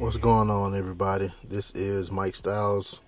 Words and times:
What's 0.00 0.16
going 0.16 0.48
on, 0.48 0.74
everybody? 0.74 1.30
This 1.44 1.72
is 1.72 2.10
Mike 2.10 2.34
Styles, 2.34 3.00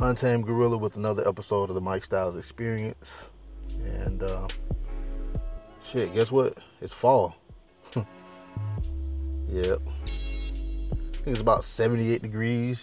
Untamed 0.00 0.44
Gorilla, 0.44 0.76
with 0.76 0.96
another 0.96 1.26
episode 1.26 1.68
of 1.68 1.76
the 1.76 1.80
Mike 1.80 2.02
Styles 2.02 2.36
Experience. 2.36 3.08
And 3.84 4.20
uh, 4.20 4.48
shit, 5.84 6.12
guess 6.12 6.32
what? 6.32 6.58
It's 6.80 6.92
fall. 6.92 7.36
yep. 7.94 8.06
I 9.78 11.22
think 11.22 11.28
it's 11.28 11.38
about 11.38 11.62
78 11.64 12.22
degrees. 12.22 12.82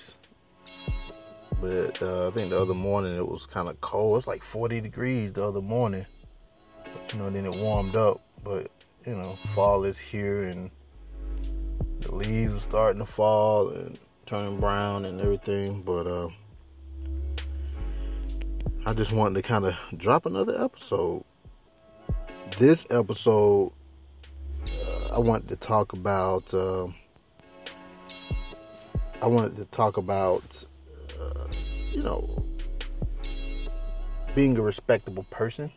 But 1.59 2.01
uh, 2.01 2.29
I 2.29 2.31
think 2.31 2.51
the 2.51 2.57
other 2.57 2.73
morning 2.73 3.17
it 3.17 3.27
was 3.27 3.45
kind 3.45 3.67
of 3.67 3.81
cold. 3.81 4.19
It's 4.19 4.27
like 4.27 4.41
40 4.41 4.79
degrees 4.79 5.33
the 5.33 5.45
other 5.45 5.61
morning. 5.61 6.05
You 7.11 7.19
know, 7.19 7.29
then 7.29 7.45
it 7.45 7.59
warmed 7.59 7.97
up. 7.97 8.21
But, 8.41 8.71
you 9.05 9.15
know, 9.15 9.37
fall 9.53 9.83
is 9.83 9.97
here 9.97 10.43
and 10.43 10.71
the 12.07 12.15
leaves 12.15 12.63
starting 12.63 12.99
to 12.99 13.05
fall 13.05 13.69
and 13.69 13.99
turning 14.25 14.59
brown 14.59 15.05
and 15.05 15.19
everything. 15.19 15.81
But 15.81 16.07
uh, 16.07 16.29
I 18.85 18.93
just 18.93 19.11
wanted 19.11 19.35
to 19.35 19.41
kind 19.41 19.65
of 19.65 19.75
drop 19.97 20.25
another 20.25 20.61
episode. 20.61 21.23
This 22.57 22.85
episode, 22.89 23.73
uh, 24.65 25.15
I 25.15 25.19
wanted 25.19 25.49
to 25.49 25.55
talk 25.57 25.93
about. 25.93 26.53
Uh, 26.53 26.87
I 29.21 29.25
wanted 29.25 29.55
to 29.57 29.65
talk 29.65 29.97
about, 29.97 30.63
uh, 31.19 31.47
you 31.91 32.03
know, 32.03 32.45
being 34.35 34.55
a 34.57 34.61
respectable 34.61 35.25
person, 35.31 35.71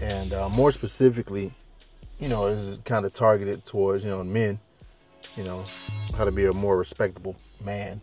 and 0.00 0.32
uh, 0.34 0.50
more 0.50 0.70
specifically, 0.70 1.52
you 2.18 2.28
know, 2.28 2.46
is 2.46 2.78
kind 2.84 3.04
of 3.04 3.12
targeted 3.12 3.64
towards, 3.64 4.04
you 4.04 4.10
know, 4.10 4.22
men, 4.22 4.58
you 5.36 5.44
know, 5.44 5.64
how 6.16 6.24
to 6.24 6.32
be 6.32 6.46
a 6.46 6.52
more 6.52 6.76
respectable 6.76 7.36
man. 7.64 8.00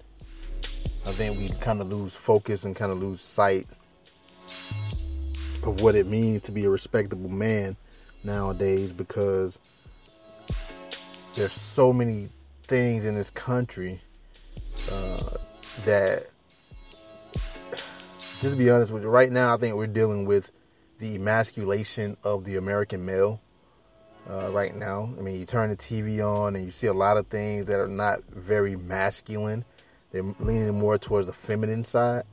I 1.05 1.11
think 1.13 1.37
we 1.37 1.49
kind 1.59 1.81
of 1.81 1.91
lose 1.91 2.13
focus 2.13 2.63
and 2.63 2.75
kind 2.75 2.91
of 2.91 3.01
lose 3.01 3.21
sight 3.21 3.67
of 5.63 5.81
what 5.81 5.95
it 5.95 6.07
means 6.07 6.41
to 6.43 6.51
be 6.51 6.65
a 6.65 6.69
respectable 6.69 7.29
man 7.29 7.75
nowadays 8.23 8.93
because 8.93 9.59
there's 11.33 11.53
so 11.53 11.93
many 11.93 12.29
things 12.63 13.05
in 13.05 13.15
this 13.15 13.29
country 13.29 14.01
uh, 14.91 15.19
that 15.85 16.27
just 18.41 18.51
to 18.51 18.57
be 18.57 18.69
honest 18.69 18.91
with 18.91 19.03
you 19.03 19.09
right 19.09 19.31
now 19.31 19.53
i 19.53 19.57
think 19.57 19.75
we're 19.75 19.87
dealing 19.87 20.25
with 20.25 20.51
the 20.99 21.15
emasculation 21.15 22.15
of 22.23 22.45
the 22.45 22.55
american 22.55 23.05
male 23.05 23.41
uh, 24.29 24.51
right 24.51 24.75
now. 24.75 25.09
I 25.17 25.21
mean, 25.21 25.39
you 25.39 25.45
turn 25.45 25.69
the 25.69 25.75
TV 25.75 26.25
on 26.25 26.55
and 26.55 26.63
you 26.63 26.71
see 26.71 26.87
a 26.87 26.93
lot 26.93 27.17
of 27.17 27.27
things 27.27 27.67
that 27.67 27.79
are 27.79 27.87
not 27.87 28.19
very 28.29 28.75
masculine. 28.75 29.65
They're 30.11 30.23
leaning 30.39 30.77
more 30.77 30.97
towards 30.97 31.27
the 31.27 31.33
feminine 31.33 31.83
side. 31.83 32.23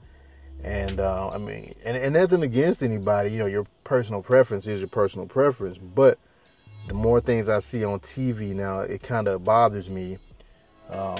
And 0.65 1.01
uh, 1.01 1.31
I 1.31 1.39
mean, 1.39 1.75
and, 1.85 1.97
and 1.97 2.15
nothing 2.15 2.43
against 2.43 2.83
anybody. 2.83 3.31
You 3.31 3.39
know, 3.39 3.47
your 3.47 3.67
personal 3.85 4.23
preference 4.23 4.67
is 4.67 4.81
your 4.81 4.89
personal 4.89 5.27
preference. 5.27 5.79
But 5.79 6.19
the 6.87 6.95
more 6.95 7.21
things 7.21 7.49
I 7.49 7.59
see 7.61 7.85
on 7.85 8.01
TV 8.01 8.55
now, 8.55 8.81
it 8.81 9.03
kind 9.03 9.29
of 9.29 9.45
bothers 9.45 9.91
me 9.91 10.19
um, 10.91 11.17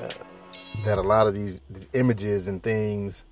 uh, 0.00 0.08
that 0.84 0.98
a 0.98 1.02
lot 1.02 1.26
of 1.26 1.34
these, 1.34 1.60
these 1.70 1.86
images 1.92 2.48
and 2.48 2.62
things, 2.62 3.24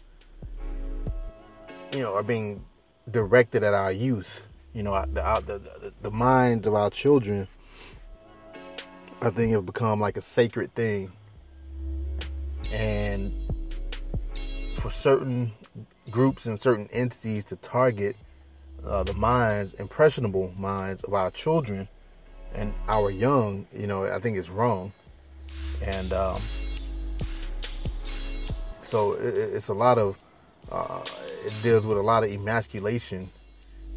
you 1.93 2.01
know, 2.01 2.15
are 2.15 2.23
being 2.23 2.65
directed 3.11 3.63
at 3.63 3.75
our 3.75 3.93
youth 3.93 4.47
you 4.77 4.83
know, 4.83 4.93
the, 5.07 5.43
the, 5.47 5.59
the, 5.59 5.93
the 6.03 6.11
minds 6.11 6.67
of 6.67 6.75
our 6.75 6.91
children, 6.91 7.49
I 9.23 9.31
think 9.31 9.53
have 9.53 9.65
become 9.65 10.01
like 10.01 10.19
a 10.19 10.21
sacred 10.21 10.75
thing. 10.75 11.11
And 12.71 13.33
for 14.77 14.91
certain 14.91 15.53
groups 16.11 16.45
and 16.45 16.61
certain 16.61 16.91
entities 16.93 17.47
to 17.47 17.57
target 17.57 18.17
uh, 18.85 19.03
the 19.03 19.15
minds, 19.15 19.73
impressionable 19.75 20.53
minds 20.59 21.03
of 21.05 21.15
our 21.15 21.31
children 21.31 21.89
and 22.55 22.75
our 22.87 23.11
young, 23.11 23.67
you 23.75 23.87
know, 23.87 24.05
I 24.05 24.21
think 24.21 24.37
it's 24.37 24.51
wrong. 24.51 24.93
And 25.83 26.13
um, 26.13 26.43
so 28.89 29.15
it, 29.15 29.35
it's 29.39 29.69
a 29.69 29.75
lot 29.75 29.97
of, 29.97 30.19
uh, 30.71 31.03
it 31.47 31.55
deals 31.63 31.87
with 31.87 31.97
a 31.97 32.03
lot 32.03 32.25
of 32.25 32.31
emasculation 32.31 33.31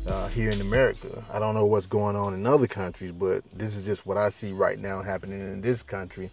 uh, 0.07 0.27
here 0.29 0.49
in 0.49 0.61
America. 0.61 1.23
I 1.31 1.39
don't 1.39 1.53
know 1.53 1.65
what's 1.65 1.85
going 1.85 2.15
on 2.15 2.33
in 2.33 2.45
other 2.45 2.67
countries, 2.67 3.11
but 3.11 3.43
this 3.53 3.75
is 3.75 3.85
just 3.85 4.05
what 4.05 4.17
I 4.17 4.29
see 4.29 4.51
right 4.51 4.79
now 4.79 5.01
happening 5.01 5.39
in 5.39 5.61
this 5.61 5.83
country, 5.83 6.29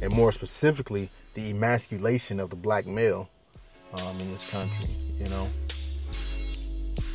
and 0.00 0.12
more 0.12 0.32
specifically, 0.32 1.10
the 1.34 1.50
emasculation 1.50 2.40
of 2.40 2.50
the 2.50 2.56
black 2.56 2.86
male 2.86 3.28
um, 3.94 4.20
in 4.20 4.32
this 4.32 4.44
country. 4.44 4.90
You 5.18 5.28
know. 5.28 5.48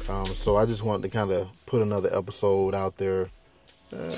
Um, 0.10 0.26
so 0.26 0.58
I 0.58 0.66
just 0.66 0.84
wanted 0.84 1.04
to 1.04 1.10
kind 1.10 1.32
of 1.32 1.48
put 1.66 1.82
another 1.82 2.14
episode 2.16 2.74
out 2.74 2.98
there 2.98 3.30
uh, 3.94 4.10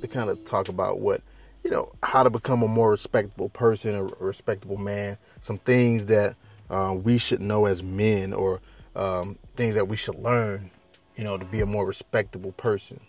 to 0.00 0.08
kind 0.08 0.30
of 0.30 0.44
talk 0.46 0.68
about 0.68 1.00
what 1.00 1.20
you 1.64 1.70
know 1.70 1.92
how 2.02 2.22
to 2.22 2.30
become 2.30 2.62
a 2.62 2.68
more 2.68 2.90
respectable 2.90 3.48
person, 3.48 3.94
a, 3.94 4.04
respectable 4.04 4.76
man. 4.76 5.18
Some 5.42 5.58
things 5.58 6.06
that 6.06 6.36
uh, 6.70 6.94
we 6.96 7.18
should 7.18 7.40
know 7.40 7.66
as 7.66 7.82
men, 7.82 8.32
or 8.32 8.60
um, 8.94 9.36
things 9.56 9.74
that 9.74 9.88
we 9.88 9.96
should 9.96 10.14
learn 10.16 10.70
you 11.16 11.24
know, 11.24 11.36
to 11.36 11.44
be 11.46 11.60
a 11.60 11.66
more 11.66 11.86
respectable 11.86 12.52
person, 12.52 13.00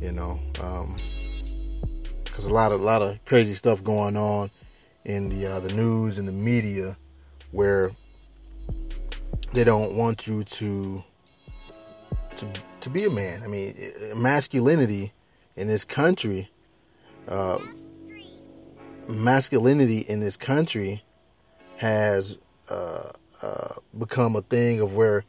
you 0.00 0.12
know, 0.12 0.38
because 0.52 2.44
um, 2.44 2.50
a 2.50 2.54
lot 2.54 2.72
of 2.72 2.80
a 2.80 2.84
lot 2.84 3.02
of 3.02 3.22
crazy 3.24 3.54
stuff 3.54 3.82
going 3.82 4.16
on 4.16 4.50
in 5.04 5.28
the 5.28 5.46
uh, 5.46 5.60
the 5.60 5.74
news 5.74 6.18
and 6.18 6.28
the 6.28 6.32
media 6.32 6.96
where 7.50 7.90
they 9.52 9.64
don't 9.64 9.94
want 9.94 10.26
you 10.26 10.44
to 10.44 11.02
to 12.36 12.52
to 12.80 12.90
be 12.90 13.04
a 13.04 13.10
man. 13.10 13.42
I 13.42 13.48
mean, 13.48 13.74
masculinity 14.14 15.12
in 15.56 15.66
this 15.66 15.84
country, 15.84 16.50
uh, 17.28 17.58
masculinity 19.08 19.98
in 19.98 20.20
this 20.20 20.36
country 20.36 21.02
has 21.76 22.38
uh, 22.70 23.10
uh, 23.42 23.74
become 23.98 24.36
a 24.36 24.42
thing 24.42 24.80
of 24.80 24.94
where. 24.94 25.24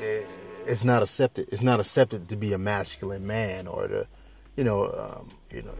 It, 0.00 0.26
it's 0.66 0.84
not 0.84 1.02
accepted. 1.02 1.48
It's 1.52 1.62
not 1.62 1.80
accepted 1.80 2.28
to 2.28 2.36
be 2.36 2.52
a 2.52 2.58
masculine 2.58 3.26
man 3.26 3.66
or 3.66 3.88
to, 3.88 4.06
you 4.56 4.64
know, 4.64 4.84
um, 4.86 5.30
you 5.50 5.62
know, 5.62 5.72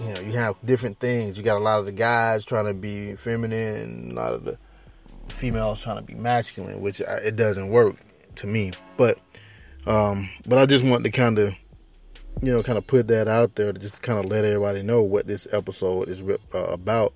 you 0.00 0.14
know, 0.14 0.20
you 0.20 0.32
have 0.32 0.56
different 0.64 0.98
things. 0.98 1.36
You 1.36 1.44
got 1.44 1.56
a 1.56 1.64
lot 1.64 1.78
of 1.78 1.86
the 1.86 1.92
guys 1.92 2.44
trying 2.44 2.66
to 2.66 2.74
be 2.74 3.16
feminine, 3.16 3.76
and 3.76 4.12
a 4.12 4.14
lot 4.14 4.32
of 4.34 4.44
the 4.44 4.58
females 5.28 5.80
trying 5.80 5.96
to 5.96 6.02
be 6.02 6.14
masculine, 6.14 6.80
which 6.80 7.00
I, 7.02 7.16
it 7.16 7.36
doesn't 7.36 7.68
work 7.68 7.96
to 8.36 8.46
me. 8.46 8.72
But, 8.96 9.18
um, 9.86 10.30
but 10.46 10.58
I 10.58 10.66
just 10.66 10.84
want 10.84 11.04
to 11.04 11.10
kind 11.10 11.38
of, 11.38 11.54
you 12.42 12.52
know, 12.52 12.62
kind 12.62 12.76
of 12.76 12.86
put 12.86 13.08
that 13.08 13.28
out 13.28 13.54
there 13.54 13.72
to 13.72 13.78
just 13.78 14.02
kind 14.02 14.18
of 14.18 14.26
let 14.26 14.44
everybody 14.44 14.82
know 14.82 15.02
what 15.02 15.26
this 15.26 15.48
episode 15.52 16.08
is 16.08 16.20
uh, 16.22 16.58
about 16.58 17.14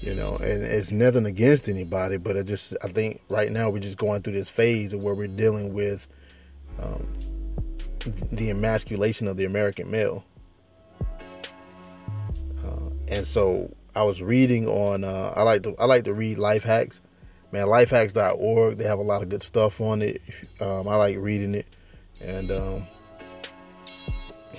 you 0.00 0.14
know 0.14 0.36
and 0.36 0.62
it's 0.62 0.90
nothing 0.90 1.26
against 1.26 1.68
anybody 1.68 2.16
but 2.16 2.36
i 2.36 2.42
just 2.42 2.74
i 2.82 2.88
think 2.88 3.20
right 3.28 3.52
now 3.52 3.68
we're 3.68 3.78
just 3.78 3.98
going 3.98 4.22
through 4.22 4.32
this 4.32 4.48
phase 4.48 4.92
of 4.92 5.02
where 5.02 5.14
we're 5.14 5.28
dealing 5.28 5.74
with 5.74 6.08
um, 6.82 7.06
the 8.32 8.50
emasculation 8.50 9.26
of 9.28 9.36
the 9.36 9.44
american 9.44 9.90
male. 9.90 10.24
Uh, 12.64 12.90
and 13.08 13.26
so 13.26 13.74
i 13.94 14.02
was 14.02 14.22
reading 14.22 14.66
on 14.66 15.04
uh, 15.04 15.32
i 15.36 15.42
like 15.42 15.62
to 15.62 15.76
i 15.78 15.84
like 15.84 16.04
to 16.04 16.14
read 16.14 16.38
life 16.38 16.64
hacks. 16.64 17.00
Man 17.52 17.66
lifehacks.org 17.66 18.78
they 18.78 18.84
have 18.84 19.00
a 19.00 19.02
lot 19.02 19.22
of 19.22 19.28
good 19.28 19.42
stuff 19.42 19.80
on 19.80 20.02
it. 20.02 20.22
Um, 20.60 20.88
i 20.88 20.94
like 20.94 21.16
reading 21.18 21.54
it. 21.54 21.66
And 22.20 22.50
um, 22.50 22.86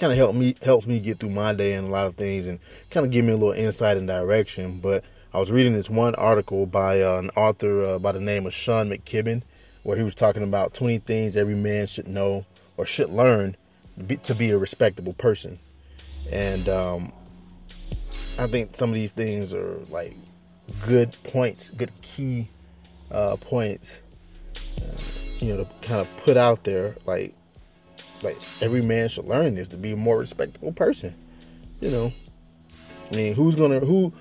kind 0.02 0.12
of 0.12 0.18
help 0.18 0.36
me 0.36 0.56
helps 0.64 0.88
me 0.88 1.00
get 1.00 1.20
through 1.20 1.30
my 1.30 1.54
day 1.54 1.74
and 1.74 1.88
a 1.88 1.92
lot 1.92 2.08
of 2.08 2.16
things 2.16 2.48
and 2.48 2.60
kind 2.90 3.06
of 3.06 3.12
give 3.12 3.24
me 3.24 3.32
a 3.32 3.38
little 3.38 3.54
insight 3.54 3.98
and 3.98 4.08
direction. 4.08 4.80
But 4.80 5.06
I 5.34 5.40
was 5.40 5.50
reading 5.50 5.72
this 5.72 5.90
one 5.90 6.14
article 6.16 6.66
by 6.66 7.02
uh, 7.02 7.18
an 7.18 7.30
author 7.38 7.86
uh, 7.86 8.00
by 8.00 8.12
the 8.12 8.20
name 8.20 8.46
of 8.46 8.54
Sean 8.54 8.90
McKibben. 8.90 9.44
where 9.84 9.96
he 9.96 10.04
was 10.04 10.14
talking 10.14 10.44
about 10.44 10.74
20 10.74 11.00
things 11.00 11.38
every 11.38 11.56
man 11.56 11.88
should 11.88 12.08
know 12.08 12.46
or 12.76 12.86
should 12.86 13.10
learn 13.10 13.56
to 13.98 14.04
be, 14.04 14.18
to 14.18 14.36
be 14.36 14.52
a 14.52 14.58
respectable 14.58 15.14
person. 15.14 15.58
And 16.34 16.68
um, 16.68 17.14
I 18.38 18.48
think 18.48 18.76
some 18.76 18.90
of 18.90 18.96
these 18.96 19.12
things 19.12 19.54
are 19.54 19.80
like 19.90 20.16
good 20.86 21.16
points, 21.24 21.70
good 21.70 21.92
key 22.02 22.50
uh, 23.10 23.38
points, 23.38 24.02
uh, 24.82 25.02
you 25.40 25.56
know, 25.56 25.64
to 25.64 25.88
kind 25.88 26.02
of 26.02 26.10
put 26.18 26.36
out 26.36 26.66
there. 26.66 26.98
Like, 27.06 27.34
like 28.22 28.38
every 28.60 28.82
man 28.82 29.08
should 29.08 29.26
learn 29.26 29.56
this 29.56 29.70
to 29.70 29.78
be 29.78 29.94
a 29.94 29.98
more 29.98 30.18
respectable 30.18 30.74
person. 30.74 31.16
You 31.80 31.90
know, 31.90 32.14
I 33.12 33.16
mean, 33.16 33.34
who's 33.34 33.56
gonna 33.56 33.80
who? 33.80 34.12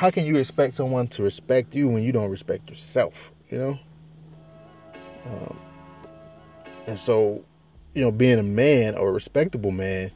How 0.00 0.10
can 0.10 0.24
you 0.24 0.36
expect 0.36 0.76
someone 0.76 1.08
to 1.08 1.22
respect 1.22 1.74
you 1.74 1.86
when 1.86 2.02
you 2.02 2.10
don't 2.10 2.30
respect 2.30 2.70
yourself? 2.70 3.32
You 3.50 3.58
know. 3.58 3.78
Um, 5.26 5.60
and 6.86 6.98
so, 6.98 7.44
you 7.92 8.00
know, 8.00 8.10
being 8.10 8.38
a 8.38 8.42
man 8.42 8.94
or 8.94 9.10
a 9.10 9.12
respectable 9.12 9.72
man, 9.72 10.10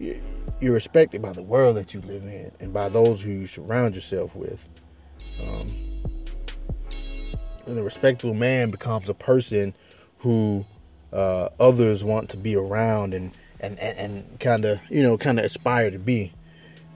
you're 0.00 0.72
respected 0.72 1.22
by 1.22 1.32
the 1.32 1.42
world 1.42 1.76
that 1.76 1.94
you 1.94 2.00
live 2.00 2.24
in 2.24 2.50
and 2.58 2.72
by 2.72 2.88
those 2.88 3.22
who 3.22 3.30
you 3.30 3.46
surround 3.46 3.94
yourself 3.94 4.34
with. 4.34 4.66
Um, 5.40 5.68
and 7.66 7.78
a 7.78 7.84
respectable 7.84 8.34
man 8.34 8.72
becomes 8.72 9.08
a 9.08 9.14
person 9.14 9.74
who 10.18 10.66
uh, 11.12 11.50
others 11.60 12.02
want 12.02 12.30
to 12.30 12.36
be 12.36 12.56
around 12.56 13.14
and 13.14 13.30
and 13.60 13.78
and, 13.78 13.96
and 13.96 14.40
kind 14.40 14.64
of 14.64 14.80
you 14.90 15.04
know 15.04 15.16
kind 15.16 15.38
of 15.38 15.44
aspire 15.44 15.92
to 15.92 16.00
be, 16.00 16.32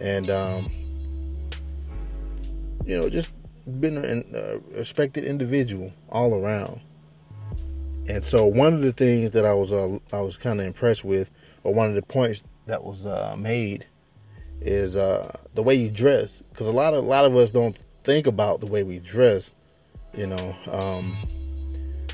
and 0.01 0.31
um, 0.31 0.69
you 2.85 2.97
know 2.97 3.09
just 3.09 3.33
been 3.81 3.97
a 3.97 4.59
respected 4.77 5.25
individual 5.25 5.93
all 6.11 6.35
around. 6.35 6.81
And 8.09 8.23
so 8.23 8.45
one 8.45 8.75
of 8.75 8.83
the 8.83 8.93
things 8.93 9.31
that 9.31 9.47
I 9.47 9.55
was 9.55 9.73
uh, 9.73 9.99
I 10.13 10.21
was 10.21 10.37
kind 10.37 10.61
of 10.61 10.67
impressed 10.67 11.05
with, 11.05 11.31
or 11.63 11.73
one 11.73 11.89
of 11.89 11.95
the 11.95 12.03
points 12.03 12.43
that 12.67 12.85
was 12.85 13.07
uh, 13.07 13.35
made, 13.39 13.87
is 14.61 14.97
uh, 14.97 15.35
the 15.55 15.63
way 15.63 15.75
you 15.75 15.91
dress. 15.91 16.43
Because 16.51 16.69
a 16.69 16.73
lot 16.73 16.93
of 16.95 17.05
a 17.05 17.09
lot 17.09 17.25
of 17.25 17.35
us 17.37 17.51
don't 17.51 17.79
think 18.05 18.27
about 18.27 18.61
the 18.61 18.67
way 18.67 18.83
we 18.83 18.99
dress, 18.99 19.51
you 20.13 20.27
know. 20.27 20.57
Um, 20.71 21.17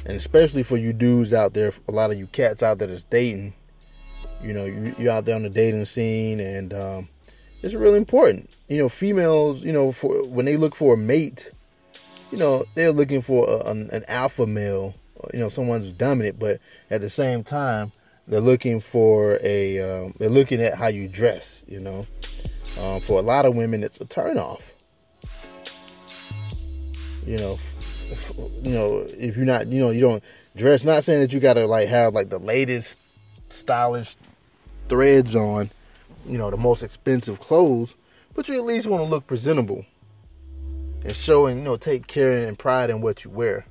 and 0.06 0.16
especially 0.16 0.62
for 0.62 0.76
you 0.76 0.92
dudes 0.92 1.32
out 1.32 1.54
there, 1.54 1.72
a 1.88 1.92
lot 1.92 2.10
of 2.10 2.18
you 2.18 2.26
cats 2.28 2.62
out 2.62 2.78
there 2.78 2.88
that's 2.88 3.02
dating, 3.04 3.52
you 4.42 4.52
know, 4.52 4.64
you, 4.64 4.94
you're 4.98 5.12
out 5.12 5.24
there 5.24 5.34
on 5.34 5.42
the 5.42 5.50
dating 5.50 5.84
scene, 5.84 6.40
and 6.40 6.72
um, 6.72 7.08
it's 7.62 7.74
really 7.74 7.98
important. 7.98 8.50
You 8.68 8.78
know, 8.78 8.88
females, 8.88 9.62
you 9.62 9.72
know, 9.72 9.92
for 9.92 10.24
when 10.24 10.46
they 10.46 10.56
look 10.56 10.74
for 10.74 10.94
a 10.94 10.96
mate, 10.96 11.50
you 12.30 12.38
know, 12.38 12.64
they're 12.74 12.92
looking 12.92 13.22
for 13.22 13.48
a, 13.48 13.70
an, 13.70 13.90
an 13.90 14.04
alpha 14.08 14.46
male 14.46 14.94
you 15.32 15.40
know 15.40 15.48
someone's 15.48 15.92
dominant, 15.94 16.38
but 16.38 16.60
at 16.90 17.00
the 17.00 17.10
same 17.10 17.44
time 17.44 17.92
they're 18.26 18.40
looking 18.40 18.80
for 18.80 19.38
a 19.42 19.78
um, 19.80 20.14
they're 20.18 20.30
looking 20.30 20.60
at 20.60 20.74
how 20.74 20.88
you 20.88 21.08
dress. 21.08 21.64
You 21.68 21.80
know, 21.80 22.06
um, 22.78 23.00
for 23.00 23.18
a 23.18 23.22
lot 23.22 23.46
of 23.46 23.54
women 23.54 23.82
it's 23.82 24.00
a 24.00 24.04
turnoff. 24.04 24.62
You 27.26 27.36
know, 27.38 27.58
you 28.62 28.72
know 28.72 29.06
if 29.08 29.36
you're 29.36 29.46
not 29.46 29.68
you 29.68 29.80
know 29.80 29.90
you 29.90 30.00
don't 30.00 30.22
dress. 30.56 30.84
Not 30.84 31.04
saying 31.04 31.20
that 31.20 31.32
you 31.32 31.40
gotta 31.40 31.66
like 31.66 31.88
have 31.88 32.14
like 32.14 32.28
the 32.28 32.38
latest 32.38 32.96
stylish 33.50 34.16
threads 34.88 35.36
on, 35.36 35.70
you 36.26 36.38
know, 36.38 36.50
the 36.50 36.56
most 36.56 36.82
expensive 36.82 37.40
clothes, 37.40 37.94
but 38.34 38.48
you 38.48 38.56
at 38.56 38.64
least 38.64 38.86
want 38.86 39.04
to 39.04 39.08
look 39.08 39.26
presentable 39.26 39.84
and 41.04 41.16
showing 41.16 41.58
you 41.58 41.64
know 41.64 41.76
take 41.76 42.06
care 42.06 42.46
and 42.46 42.58
pride 42.58 42.90
in 42.90 43.00
what 43.00 43.24
you 43.24 43.30
wear 43.30 43.64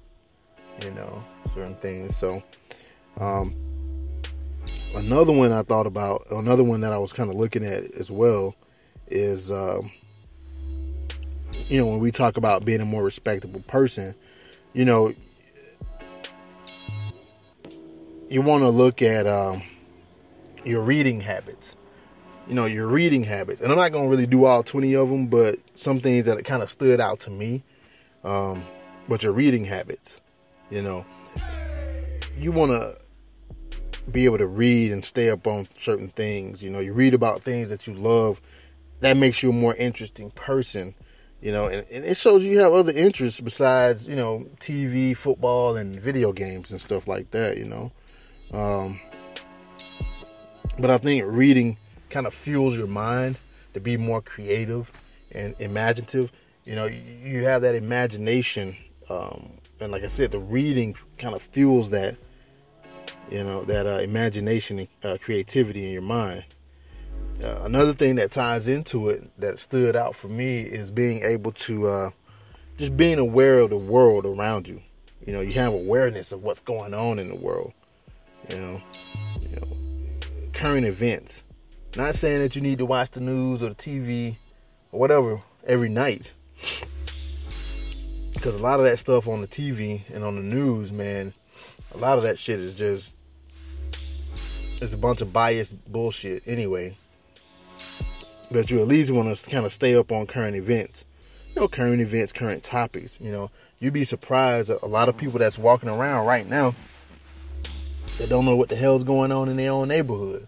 you 0.83 0.91
know, 0.91 1.21
certain 1.53 1.75
things. 1.75 2.15
So, 2.15 2.43
um, 3.19 3.53
another 4.95 5.31
one 5.31 5.51
I 5.51 5.63
thought 5.63 5.87
about, 5.87 6.25
another 6.31 6.63
one 6.63 6.81
that 6.81 6.93
I 6.93 6.97
was 6.97 7.13
kind 7.13 7.29
of 7.29 7.35
looking 7.35 7.65
at 7.65 7.83
as 7.95 8.09
well, 8.09 8.55
is, 9.07 9.51
um, 9.51 9.91
you 11.67 11.79
know, 11.79 11.87
when 11.87 11.99
we 11.99 12.11
talk 12.11 12.37
about 12.37 12.65
being 12.65 12.81
a 12.81 12.85
more 12.85 13.03
respectable 13.03 13.61
person, 13.61 14.15
you 14.73 14.85
know, 14.85 15.13
you 18.29 18.41
want 18.41 18.61
to 18.61 18.69
look 18.69 19.01
at 19.01 19.27
um, 19.27 19.63
your 20.63 20.81
reading 20.81 21.19
habits. 21.19 21.75
You 22.49 22.55
know, 22.55 22.65
your 22.65 22.87
reading 22.87 23.23
habits. 23.23 23.61
And 23.61 23.71
I'm 23.71 23.77
not 23.77 23.91
going 23.91 24.05
to 24.05 24.09
really 24.09 24.25
do 24.25 24.45
all 24.45 24.63
20 24.63 24.95
of 24.95 25.09
them, 25.09 25.27
but 25.27 25.59
some 25.75 26.01
things 26.01 26.25
that 26.25 26.43
kind 26.43 26.63
of 26.63 26.69
stood 26.69 26.99
out 26.99 27.21
to 27.21 27.29
me. 27.29 27.63
Um, 28.23 28.65
but 29.07 29.23
your 29.23 29.31
reading 29.31 29.65
habits. 29.65 30.19
You 30.69 30.81
know, 30.81 31.05
you 32.37 32.51
want 32.51 32.71
to 32.71 32.97
be 34.11 34.25
able 34.25 34.37
to 34.39 34.47
read 34.47 34.91
and 34.91 35.05
stay 35.05 35.29
up 35.29 35.47
on 35.47 35.67
certain 35.79 36.09
things. 36.09 36.63
You 36.63 36.69
know, 36.69 36.79
you 36.79 36.93
read 36.93 37.13
about 37.13 37.43
things 37.43 37.69
that 37.69 37.87
you 37.87 37.93
love. 37.93 38.41
That 39.01 39.15
makes 39.15 39.41
you 39.41 39.51
a 39.51 39.53
more 39.53 39.75
interesting 39.75 40.31
person. 40.31 40.95
You 41.41 41.51
know, 41.51 41.67
and, 41.67 41.85
and 41.89 42.03
it 42.03 42.17
shows 42.17 42.43
you 42.43 42.59
have 42.59 42.73
other 42.73 42.91
interests 42.91 43.39
besides, 43.39 44.07
you 44.07 44.15
know, 44.15 44.45
TV, 44.59 45.15
football, 45.15 45.77
and 45.77 45.99
video 45.99 46.33
games 46.33 46.71
and 46.71 46.81
stuff 46.81 47.07
like 47.07 47.31
that, 47.31 47.57
you 47.57 47.65
know. 47.65 47.91
Um, 48.51 48.99
but 50.77 50.89
I 50.89 50.97
think 50.97 51.23
reading 51.27 51.77
kind 52.09 52.27
of 52.27 52.33
fuels 52.33 52.75
your 52.75 52.87
mind 52.87 53.37
to 53.73 53.79
be 53.79 53.97
more 53.97 54.21
creative 54.21 54.91
and 55.31 55.55
imaginative. 55.59 56.31
You 56.65 56.75
know, 56.75 56.85
you, 56.85 57.43
have 57.45 57.61
that 57.63 57.75
imagination 57.75 58.75
um, 59.09 59.59
and 59.79 59.91
like 59.91 60.03
I 60.03 60.07
said, 60.07 60.31
the 60.31 60.39
reading 60.39 60.95
kind 61.17 61.33
of 61.33 61.41
fuels 61.41 61.89
that, 61.91 62.17
you 63.31 63.43
know, 63.43 63.61
that 63.63 63.85
uh, 63.85 63.99
imagination 63.99 64.79
and 64.79 64.87
uh, 65.03 65.17
creativity 65.17 65.85
in 65.85 65.91
your 65.91 66.01
mind. 66.01 66.45
Uh, 67.43 67.61
another 67.63 67.93
thing 67.93 68.15
that 68.15 68.31
ties 68.31 68.67
into 68.67 69.09
it 69.09 69.29
that 69.39 69.59
stood 69.59 69.95
out 69.95 70.15
for 70.15 70.27
me 70.27 70.59
is 70.59 70.91
being 70.91 71.23
able 71.23 71.53
to 71.53 71.87
uh, 71.87 72.09
just 72.77 72.97
being 72.97 73.19
aware 73.19 73.59
of 73.59 73.69
the 73.69 73.77
world 73.77 74.25
around 74.25 74.67
you. 74.67 74.81
You 75.25 75.33
know, 75.33 75.41
you 75.41 75.53
have 75.53 75.73
awareness 75.73 76.31
of 76.31 76.43
what's 76.43 76.59
going 76.59 76.93
on 76.93 77.19
in 77.19 77.29
the 77.29 77.35
world. 77.35 77.71
You 78.49 78.57
know, 78.57 78.81
you 79.41 79.55
know, 79.55 79.67
current 80.53 80.85
events. 80.85 81.43
Not 81.95 82.15
saying 82.15 82.39
that 82.39 82.55
you 82.55 82.61
need 82.61 82.77
to 82.77 82.85
watch 82.85 83.11
the 83.11 83.19
news 83.19 83.63
or 83.63 83.69
the 83.69 83.75
TV 83.75 84.35
or 84.91 84.99
whatever 84.99 85.41
every 85.65 85.89
night 85.89 86.33
because 88.39 88.55
a 88.55 88.63
lot 88.63 88.79
of 88.79 88.85
that 88.85 88.97
stuff 88.97 89.27
on 89.27 89.41
the 89.41 89.47
TV 89.47 90.01
and 90.13 90.23
on 90.23 90.35
the 90.35 90.41
news, 90.41 90.93
man, 90.93 91.33
a 91.93 91.97
lot 91.97 92.17
of 92.17 92.23
that 92.23 92.39
shit 92.39 92.59
is 92.59 92.73
just 92.73 93.13
it's 94.81 94.93
a 94.93 94.97
bunch 94.97 95.19
of 95.19 95.33
biased 95.33 95.75
bullshit 95.91 96.43
anyway. 96.45 96.95
But 98.49 98.71
you 98.71 98.79
at 98.79 98.87
least 98.87 99.11
want 99.11 99.35
to 99.35 99.49
kind 99.49 99.65
of 99.65 99.73
stay 99.73 99.93
up 99.93 100.09
on 100.11 100.25
current 100.25 100.55
events. 100.55 101.03
You 101.53 101.61
know, 101.61 101.67
current 101.67 101.99
events, 101.99 102.31
current 102.31 102.63
topics. 102.63 103.19
You 103.19 103.31
know, 103.31 103.51
you'd 103.79 103.93
be 103.93 104.05
surprised 104.05 104.69
at 104.69 104.81
a 104.81 104.87
lot 104.87 105.09
of 105.09 105.17
people 105.17 105.39
that's 105.39 105.57
walking 105.57 105.89
around 105.89 106.25
right 106.25 106.47
now 106.47 106.75
that 108.19 108.29
don't 108.29 108.45
know 108.45 108.55
what 108.55 108.69
the 108.69 108.77
hell's 108.77 109.03
going 109.03 109.33
on 109.33 109.49
in 109.49 109.57
their 109.57 109.71
own 109.71 109.89
neighborhood. 109.89 110.47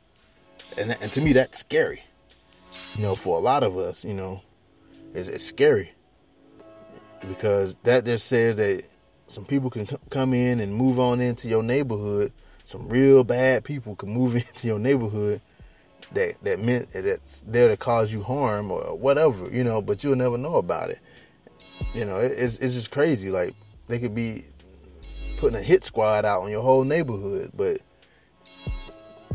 And, 0.77 0.95
and 1.01 1.11
to 1.11 1.21
me, 1.21 1.33
that's 1.33 1.59
scary. 1.59 2.03
You 2.95 3.01
know, 3.01 3.15
for 3.15 3.37
a 3.37 3.41
lot 3.41 3.63
of 3.63 3.77
us, 3.77 4.03
you 4.03 4.13
know, 4.13 4.41
it's, 5.13 5.27
it's 5.27 5.43
scary 5.43 5.91
because 7.27 7.75
that 7.83 8.05
just 8.05 8.27
says 8.27 8.55
that 8.57 8.83
some 9.27 9.45
people 9.45 9.69
can 9.69 9.87
come 10.09 10.33
in 10.33 10.59
and 10.59 10.75
move 10.75 10.99
on 10.99 11.21
into 11.21 11.47
your 11.47 11.63
neighborhood. 11.63 12.31
Some 12.65 12.89
real 12.89 13.23
bad 13.23 13.63
people 13.63 13.95
can 13.95 14.09
move 14.09 14.35
into 14.47 14.67
your 14.67 14.79
neighborhood 14.79 15.41
that 16.13 16.35
that 16.43 16.59
meant 16.59 16.91
that's 16.93 17.43
there 17.47 17.67
to 17.67 17.77
cause 17.77 18.11
you 18.11 18.23
harm 18.23 18.71
or 18.71 18.95
whatever, 18.95 19.49
you 19.49 19.63
know. 19.63 19.81
But 19.81 20.03
you'll 20.03 20.15
never 20.15 20.37
know 20.37 20.55
about 20.55 20.89
it. 20.89 20.99
You 21.93 22.05
know, 22.05 22.17
it's 22.19 22.57
it's 22.57 22.73
just 22.73 22.91
crazy. 22.91 23.29
Like 23.29 23.53
they 23.87 23.99
could 23.99 24.15
be 24.15 24.45
putting 25.37 25.57
a 25.57 25.63
hit 25.63 25.85
squad 25.85 26.25
out 26.25 26.43
on 26.43 26.51
your 26.51 26.61
whole 26.61 26.83
neighborhood, 26.83 27.51
but 27.55 27.81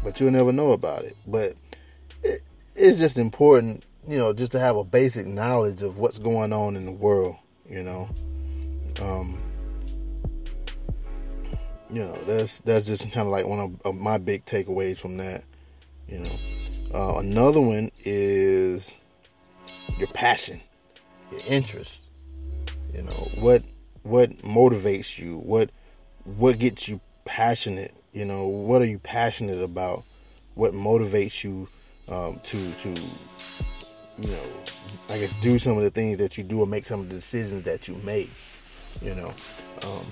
but 0.06 0.20
you'll 0.20 0.30
never 0.30 0.52
know 0.52 0.70
about 0.70 1.02
it. 1.02 1.16
But 1.26 1.54
it, 2.22 2.40
it's 2.76 2.96
just 2.96 3.18
important, 3.18 3.84
you 4.06 4.16
know, 4.16 4.32
just 4.32 4.52
to 4.52 4.60
have 4.60 4.76
a 4.76 4.84
basic 4.84 5.26
knowledge 5.26 5.82
of 5.82 5.98
what's 5.98 6.18
going 6.18 6.52
on 6.52 6.76
in 6.76 6.86
the 6.86 6.92
world 6.92 7.34
you 7.68 7.82
know? 7.82 8.08
Um 9.02 9.36
you 11.90 12.02
know 12.04 12.16
that's 12.24 12.60
that's 12.60 12.86
just 12.86 13.02
kind 13.10 13.26
of 13.26 13.32
like 13.32 13.46
one 13.46 13.58
of, 13.58 13.80
of, 13.84 13.96
my 13.96 14.16
big 14.16 14.44
takeaways 14.44 14.96
from 14.96 15.16
that 15.16 15.42
you 16.08 16.20
know? 16.20 16.38
Uh, 16.94 17.18
another 17.18 17.60
one 17.60 17.90
is 18.04 18.92
your 19.98 20.08
passion 20.08 20.60
your 21.32 21.40
interest 21.48 22.02
you 22.94 23.02
know? 23.02 23.28
What 23.40 23.64
what 24.04 24.38
motivates 24.38 25.18
you? 25.18 25.38
What 25.38 25.70
what 26.24 26.60
gets 26.60 26.86
you 26.86 27.00
passionate 27.24 27.92
you 28.16 28.24
know 28.24 28.46
what 28.46 28.80
are 28.80 28.86
you 28.86 28.98
passionate 28.98 29.62
about 29.62 30.02
what 30.54 30.72
motivates 30.72 31.44
you 31.44 31.68
um, 32.08 32.40
to 32.44 32.72
to 32.72 32.88
you 32.88 34.30
know 34.30 34.42
I 35.10 35.18
guess 35.18 35.34
do 35.42 35.58
some 35.58 35.76
of 35.76 35.82
the 35.82 35.90
things 35.90 36.16
that 36.18 36.38
you 36.38 36.42
do 36.42 36.60
or 36.60 36.66
make 36.66 36.86
some 36.86 37.00
of 37.00 37.10
the 37.10 37.14
decisions 37.14 37.64
that 37.64 37.88
you 37.88 37.94
make. 37.96 38.30
You 39.02 39.14
know, 39.14 39.34
um, 39.82 40.06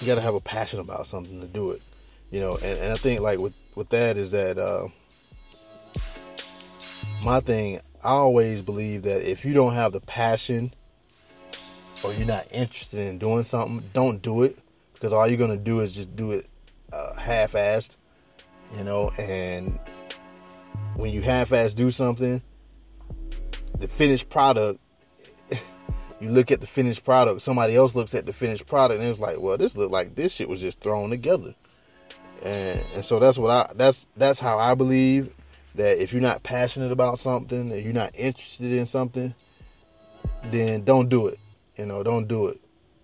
you 0.00 0.06
got 0.06 0.14
to 0.14 0.22
have 0.22 0.34
a 0.34 0.40
passion 0.40 0.80
about 0.80 1.06
something 1.06 1.40
to 1.42 1.46
do 1.46 1.72
it, 1.72 1.82
you 2.30 2.40
know. 2.40 2.54
And, 2.54 2.78
and 2.78 2.92
I 2.92 2.96
think 2.96 3.20
like 3.20 3.38
with 3.38 3.52
with 3.74 3.90
that 3.90 4.16
is 4.16 4.30
that 4.32 4.58
uh, 4.58 4.88
my 7.22 7.40
thing. 7.40 7.80
I 8.02 8.10
always 8.10 8.62
believe 8.62 9.02
that 9.02 9.28
if 9.28 9.44
you 9.44 9.52
don't 9.52 9.74
have 9.74 9.90
the 9.90 10.00
passion 10.00 10.72
or 12.04 12.12
you're 12.12 12.26
not 12.26 12.46
interested 12.52 13.00
in 13.00 13.18
doing 13.18 13.42
something, 13.42 13.82
don't 13.92 14.22
do 14.22 14.44
it 14.44 14.56
because 14.96 15.12
all 15.12 15.28
you're 15.28 15.36
gonna 15.36 15.56
do 15.58 15.80
is 15.80 15.92
just 15.92 16.16
do 16.16 16.32
it 16.32 16.46
uh, 16.92 17.14
half-assed, 17.14 17.96
you 18.76 18.82
know. 18.84 19.10
And 19.18 19.78
when 20.96 21.12
you 21.12 21.20
half-ass 21.20 21.74
do 21.74 21.90
something, 21.90 22.40
the 23.78 23.88
finished 23.88 24.30
product, 24.30 24.80
you 26.20 26.30
look 26.30 26.50
at 26.50 26.62
the 26.62 26.66
finished 26.66 27.04
product. 27.04 27.42
Somebody 27.42 27.76
else 27.76 27.94
looks 27.94 28.14
at 28.14 28.24
the 28.24 28.32
finished 28.32 28.66
product 28.66 29.00
and 29.00 29.08
it's 29.08 29.20
like, 29.20 29.38
well, 29.38 29.58
this 29.58 29.76
look 29.76 29.90
like 29.90 30.14
this 30.14 30.32
shit 30.32 30.48
was 30.48 30.60
just 30.60 30.80
thrown 30.80 31.10
together. 31.10 31.54
And, 32.42 32.82
and 32.94 33.04
so 33.04 33.18
that's 33.18 33.38
what 33.38 33.50
I 33.50 33.72
that's 33.74 34.06
that's 34.16 34.38
how 34.38 34.58
I 34.58 34.74
believe 34.74 35.34
that 35.74 36.02
if 36.02 36.12
you're 36.12 36.22
not 36.22 36.42
passionate 36.42 36.90
about 36.90 37.18
something, 37.18 37.70
if 37.70 37.84
you're 37.84 37.92
not 37.92 38.12
interested 38.14 38.72
in 38.72 38.86
something, 38.86 39.34
then 40.50 40.84
don't 40.84 41.08
do 41.08 41.26
it. 41.26 41.38
You 41.76 41.84
know, 41.84 42.02
don't 42.02 42.26
do 42.26 42.46
it. 42.46 42.60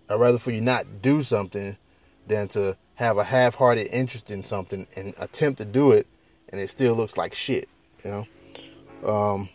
I'd 0.09 0.19
rather 0.19 0.39
for 0.39 0.51
you 0.51 0.61
not 0.61 1.01
do 1.01 1.21
something 1.23 1.77
than 2.27 2.47
to 2.49 2.77
have 2.95 3.17
a 3.17 3.23
half-hearted 3.23 3.87
interest 3.87 4.31
in 4.31 4.43
something 4.43 4.87
and 4.95 5.13
attempt 5.17 5.57
to 5.57 5.65
do 5.65 5.91
it 5.91 6.07
and 6.49 6.61
it 6.61 6.69
still 6.69 6.93
looks 6.93 7.17
like 7.17 7.33
shit. 7.33 7.67
You 8.05 8.11
know. 9.03 9.09
Um, 9.09 9.49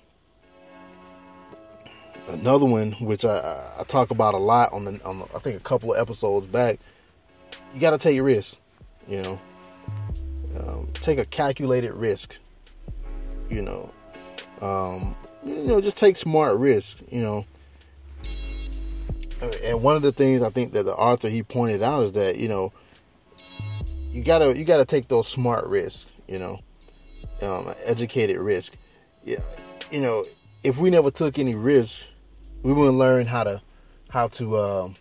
another 2.26 2.66
one 2.66 2.92
which 2.92 3.24
I, 3.24 3.74
I 3.78 3.84
talk 3.84 4.10
about 4.10 4.34
a 4.34 4.38
lot 4.38 4.72
on 4.72 4.84
the 4.84 5.00
on 5.04 5.20
the, 5.20 5.26
I 5.34 5.38
think 5.38 5.56
a 5.56 5.60
couple 5.60 5.94
of 5.94 5.98
episodes 6.00 6.46
back. 6.46 6.80
You 7.72 7.80
got 7.80 7.92
to 7.92 7.98
take 7.98 8.18
a 8.18 8.22
risk. 8.22 8.58
You 9.08 9.22
know, 9.22 9.40
um, 10.58 10.88
take 10.94 11.18
a 11.18 11.24
calculated 11.24 11.92
risk. 11.92 12.38
You 13.48 13.62
know, 13.62 13.90
um, 14.60 15.16
you 15.44 15.62
know, 15.62 15.80
just 15.80 15.96
take 15.96 16.16
smart 16.16 16.58
risks. 16.58 17.02
You 17.10 17.22
know, 17.22 17.46
and 19.40 19.82
one 19.82 19.96
of 19.96 20.02
the 20.02 20.12
things 20.12 20.42
I 20.42 20.50
think 20.50 20.72
that 20.72 20.84
the 20.84 20.94
author 20.94 21.28
he 21.28 21.42
pointed 21.42 21.82
out 21.82 22.02
is 22.02 22.12
that 22.12 22.38
you 22.38 22.48
know 22.48 22.72
you 24.10 24.24
gotta 24.24 24.56
you 24.56 24.64
gotta 24.64 24.84
take 24.84 25.08
those 25.08 25.28
smart 25.28 25.66
risks. 25.66 26.06
You 26.26 26.38
know, 26.38 26.60
um, 27.42 27.72
educated 27.84 28.38
risk. 28.38 28.76
Yeah, 29.24 29.38
you 29.90 30.00
know, 30.00 30.26
if 30.62 30.78
we 30.78 30.90
never 30.90 31.10
took 31.10 31.38
any 31.38 31.54
risks, 31.54 32.06
we 32.62 32.72
wouldn't 32.72 32.98
learn 32.98 33.26
how 33.26 33.44
to 33.44 33.62
how 34.10 34.28
to 34.28 34.58
um, 34.58 34.96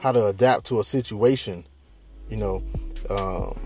how 0.00 0.12
to 0.12 0.26
adapt 0.26 0.66
to 0.66 0.80
a 0.80 0.84
situation. 0.84 1.66
You 2.30 2.36
know, 2.36 2.62
um, 3.10 3.58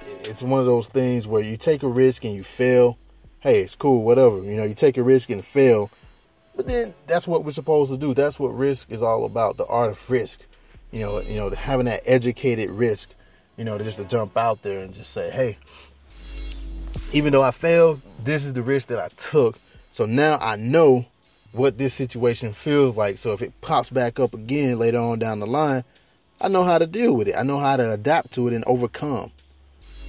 it's 0.00 0.42
one 0.42 0.60
of 0.60 0.66
those 0.66 0.86
things 0.86 1.26
where 1.26 1.42
you 1.42 1.56
take 1.56 1.82
a 1.82 1.88
risk 1.88 2.24
and 2.24 2.34
you 2.34 2.42
fail. 2.42 2.98
Hey, 3.40 3.60
it's 3.60 3.74
cool, 3.74 4.02
whatever. 4.02 4.42
You 4.42 4.56
know, 4.56 4.64
you 4.64 4.74
take 4.74 4.98
a 4.98 5.02
risk 5.02 5.30
and 5.30 5.44
fail, 5.44 5.90
but 6.60 6.66
then 6.66 6.92
that's 7.06 7.26
what 7.26 7.42
we're 7.42 7.52
supposed 7.52 7.90
to 7.90 7.96
do. 7.96 8.12
That's 8.12 8.38
what 8.38 8.48
risk 8.48 8.90
is 8.90 9.00
all 9.00 9.24
about. 9.24 9.56
The 9.56 9.64
art 9.64 9.92
of 9.92 10.10
risk. 10.10 10.42
You 10.92 11.00
know, 11.00 11.20
you 11.22 11.36
know, 11.36 11.48
having 11.48 11.86
that 11.86 12.02
educated 12.04 12.68
risk. 12.68 13.08
You 13.56 13.64
know, 13.64 13.78
just 13.78 13.96
to 13.96 14.04
jump 14.04 14.36
out 14.36 14.60
there 14.60 14.80
and 14.80 14.94
just 14.94 15.10
say, 15.10 15.30
hey, 15.30 15.56
even 17.14 17.32
though 17.32 17.42
I 17.42 17.50
failed, 17.50 18.02
this 18.22 18.44
is 18.44 18.52
the 18.52 18.62
risk 18.62 18.88
that 18.88 18.98
I 18.98 19.08
took. 19.16 19.58
So 19.92 20.04
now 20.04 20.36
I 20.38 20.56
know 20.56 21.06
what 21.52 21.78
this 21.78 21.94
situation 21.94 22.52
feels 22.52 22.94
like. 22.94 23.16
So 23.16 23.32
if 23.32 23.40
it 23.40 23.58
pops 23.62 23.88
back 23.88 24.20
up 24.20 24.34
again 24.34 24.78
later 24.78 24.98
on 24.98 25.18
down 25.18 25.40
the 25.40 25.46
line, 25.46 25.82
I 26.42 26.48
know 26.48 26.62
how 26.62 26.76
to 26.76 26.86
deal 26.86 27.14
with 27.14 27.26
it. 27.26 27.36
I 27.36 27.42
know 27.42 27.58
how 27.58 27.78
to 27.78 27.90
adapt 27.90 28.32
to 28.32 28.48
it 28.48 28.52
and 28.52 28.64
overcome. 28.66 29.32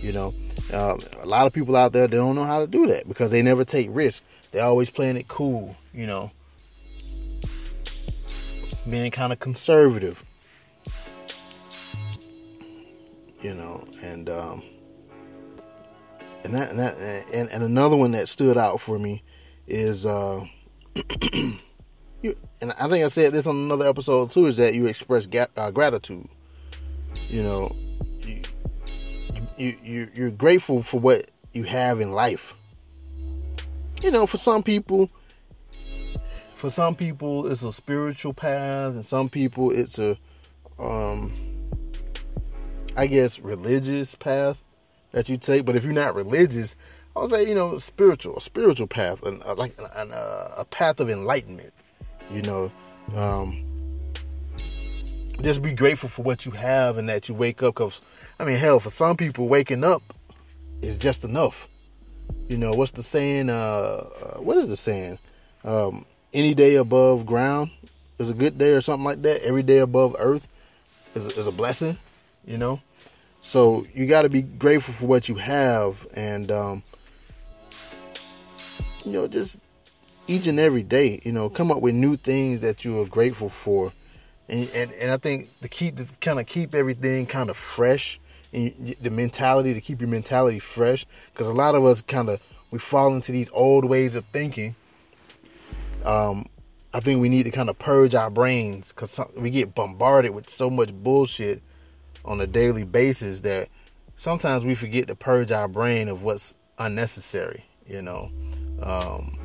You 0.02 0.12
know, 0.12 0.34
um, 0.74 1.00
a 1.22 1.26
lot 1.26 1.48
of 1.48 1.54
people 1.54 1.78
out 1.78 1.94
there 1.94 2.08
they 2.08 2.18
don't 2.18 2.36
know 2.36 2.44
how 2.44 2.60
to 2.60 2.68
do 2.68 2.88
that 2.88 3.08
because 3.08 3.32
they 3.32 3.42
never 3.42 3.64
take 3.64 3.88
risks. 3.90 4.26
They're 4.52 4.66
always 4.66 4.90
playing 4.90 5.16
it 5.16 5.30
cool. 5.30 5.78
You 5.94 6.08
know, 6.08 6.32
being 8.90 9.12
kind 9.12 9.34
of 9.34 9.40
conservative. 9.40 10.24
You 13.42 13.56
know, 13.56 13.88
and 14.04 14.30
um, 14.30 14.64
and 16.44 16.54
that 16.54 16.70
and 16.70 16.80
that 16.80 16.98
and, 17.34 17.50
and 17.50 17.64
another 17.64 17.96
one 17.96 18.12
that 18.12 18.30
stood 18.30 18.58
out 18.58 18.80
for 18.80 19.00
me 19.00 19.24
is 19.68 20.06
uh 20.06 20.44
you, 22.22 22.36
and 22.62 22.72
I 22.74 22.88
think 22.88 23.04
I 23.06 23.08
said 23.08 23.34
this 23.34 23.48
on 23.48 23.56
another 23.56 23.88
episode 23.88 24.32
too 24.32 24.48
is 24.48 24.58
that 24.58 24.74
you 24.74 24.86
express 24.86 25.26
ga- 25.26 25.48
uh, 25.58 25.72
gratitude. 25.72 26.28
You 27.28 27.44
know, 27.44 27.76
you, 28.22 28.42
you 29.58 29.78
you 29.84 30.10
you're 30.14 30.32
grateful 30.32 30.82
for 30.82 31.00
what 31.00 31.32
you 31.54 31.64
have 31.64 32.02
in 32.02 32.12
life. 32.12 32.54
You 34.02 34.12
know, 34.12 34.26
for 34.26 34.38
some 34.38 34.64
people, 34.64 35.10
for 36.62 36.70
some 36.70 36.94
people 36.94 37.48
it's 37.48 37.64
a 37.64 37.74
spiritual 37.74 38.34
path, 38.36 38.94
and 38.94 39.04
some 39.04 39.30
people 39.30 39.72
it's 39.72 39.98
a, 39.98 40.16
um, 40.78 41.34
I 42.96 43.08
guess 43.08 43.40
religious 43.40 44.14
path 44.14 44.60
that 45.12 45.28
you 45.28 45.38
take. 45.38 45.66
But 45.66 45.76
if 45.76 45.84
you're 45.84 45.92
not 45.92 46.14
religious, 46.14 46.76
I 47.16 47.22
would 47.22 47.32
say 47.32 47.50
you 47.50 47.56
know 47.56 47.80
spiritual, 47.80 48.38
a 48.38 48.42
spiritual 48.42 48.86
path, 48.86 49.24
and 49.24 49.42
uh, 49.42 49.56
like 49.56 49.76
an, 49.96 50.12
uh, 50.12 50.54
a 50.56 50.66
path 50.66 51.00
of 51.00 51.10
enlightenment. 51.10 51.74
You 52.32 52.44
know, 52.44 52.72
um, 53.16 53.58
just 55.42 55.64
be 55.64 55.74
grateful 55.74 56.10
for 56.10 56.22
what 56.22 56.46
you 56.46 56.52
have 56.52 57.00
and 57.00 57.10
that 57.10 57.28
you 57.28 57.34
wake 57.34 57.64
up. 57.64 57.74
Cause 57.74 58.04
I 58.38 58.44
mean, 58.44 58.58
hell, 58.58 58.80
for 58.80 58.92
some 58.92 59.18
people, 59.18 59.48
waking 59.48 59.84
up 59.84 60.14
is 60.84 61.00
just 61.00 61.24
enough. 61.24 61.68
You 62.48 62.58
know, 62.58 62.70
what's 62.70 62.92
the 62.92 63.02
saying? 63.02 63.50
Uh, 63.50 63.54
uh, 63.54 64.42
what 64.42 64.60
is 64.60 64.68
the 64.68 64.78
saying? 64.78 65.18
Um, 65.64 66.06
any 66.34 66.54
day 66.54 66.76
above 66.76 67.26
ground 67.26 67.72
is 68.20 68.30
a 68.30 68.34
good 68.34 68.58
day, 68.58 68.72
or 68.74 68.82
something 68.82 69.04
like 69.04 69.22
that. 69.24 69.42
Every 69.42 69.64
day 69.64 69.80
above 69.80 70.16
earth 70.20 70.48
is 71.16 71.26
a, 71.26 71.30
is 71.40 71.48
a 71.48 71.52
blessing. 71.52 71.98
You 72.46 72.58
know, 72.58 72.82
so 73.40 73.86
you 73.94 74.08
got 74.08 74.24
to 74.24 74.30
be 74.30 74.42
grateful 74.42 74.94
for 74.94 75.06
what 75.06 75.30
you 75.30 75.36
have, 75.36 76.08
and 76.16 76.52
um, 76.52 76.84
you 79.06 79.12
know, 79.12 79.28
just 79.28 79.60
each 80.28 80.48
and 80.48 80.60
every 80.60 80.84
day, 80.84 81.22
you 81.24 81.32
know, 81.32 81.50
come 81.50 81.72
up 81.72 81.82
with 81.82 81.94
new 81.94 82.16
things 82.18 82.62
that 82.62 82.84
you 82.84 83.00
are 83.00 83.06
grateful 83.06 83.50
for, 83.50 83.94
and 84.50 84.70
and, 84.74 84.92
and 84.94 85.12
I 85.12 85.18
think 85.18 85.50
to 85.62 85.68
keep 85.68 85.98
to 85.98 86.08
kind 86.20 86.40
of 86.40 86.48
keep 86.48 86.74
everything 86.74 87.28
kind 87.28 87.50
of 87.50 87.58
fresh, 87.58 88.20
and 88.54 88.96
the 89.02 89.12
mentality 89.12 89.74
to 89.74 89.82
keep 89.82 90.02
your 90.02 90.10
mentality 90.10 90.60
fresh, 90.60 91.06
because 91.32 91.48
a 91.48 91.54
lot 91.54 91.76
of 91.76 91.86
us 91.86 92.02
kind 92.02 92.30
of 92.30 92.42
we 92.72 92.80
fall 92.80 93.14
into 93.14 93.32
these 93.32 93.50
old 93.54 93.86
ways 93.86 94.16
of 94.16 94.26
thinking. 94.34 94.76
Um, 96.06 96.48
I 96.94 97.00
think 97.00 97.22
we 97.22 97.30
need 97.30 97.44
to 97.44 97.52
kind 97.52 97.70
of 97.70 97.80
purge 97.80 98.16
our 98.16 98.30
brains 98.30 98.90
because 98.90 99.20
we 99.36 99.50
get 99.50 99.74
bombarded 99.74 100.32
with 100.34 100.50
so 100.50 100.70
much 100.70 100.94
bullshit 100.94 101.62
on 102.26 102.42
a 102.42 102.48
daily 102.48 102.84
basis 102.84 103.42
that 103.42 103.70
sometimes 104.18 104.66
we 104.66 104.76
forget 104.76 105.08
to 105.08 105.16
purge 105.16 105.52
our 105.52 105.68
brain 105.68 106.10
of 106.10 106.24
what's 106.24 106.56
unnecessary, 106.78 107.66
you 107.88 108.02
know. 108.02 108.30
Um, 108.84 109.40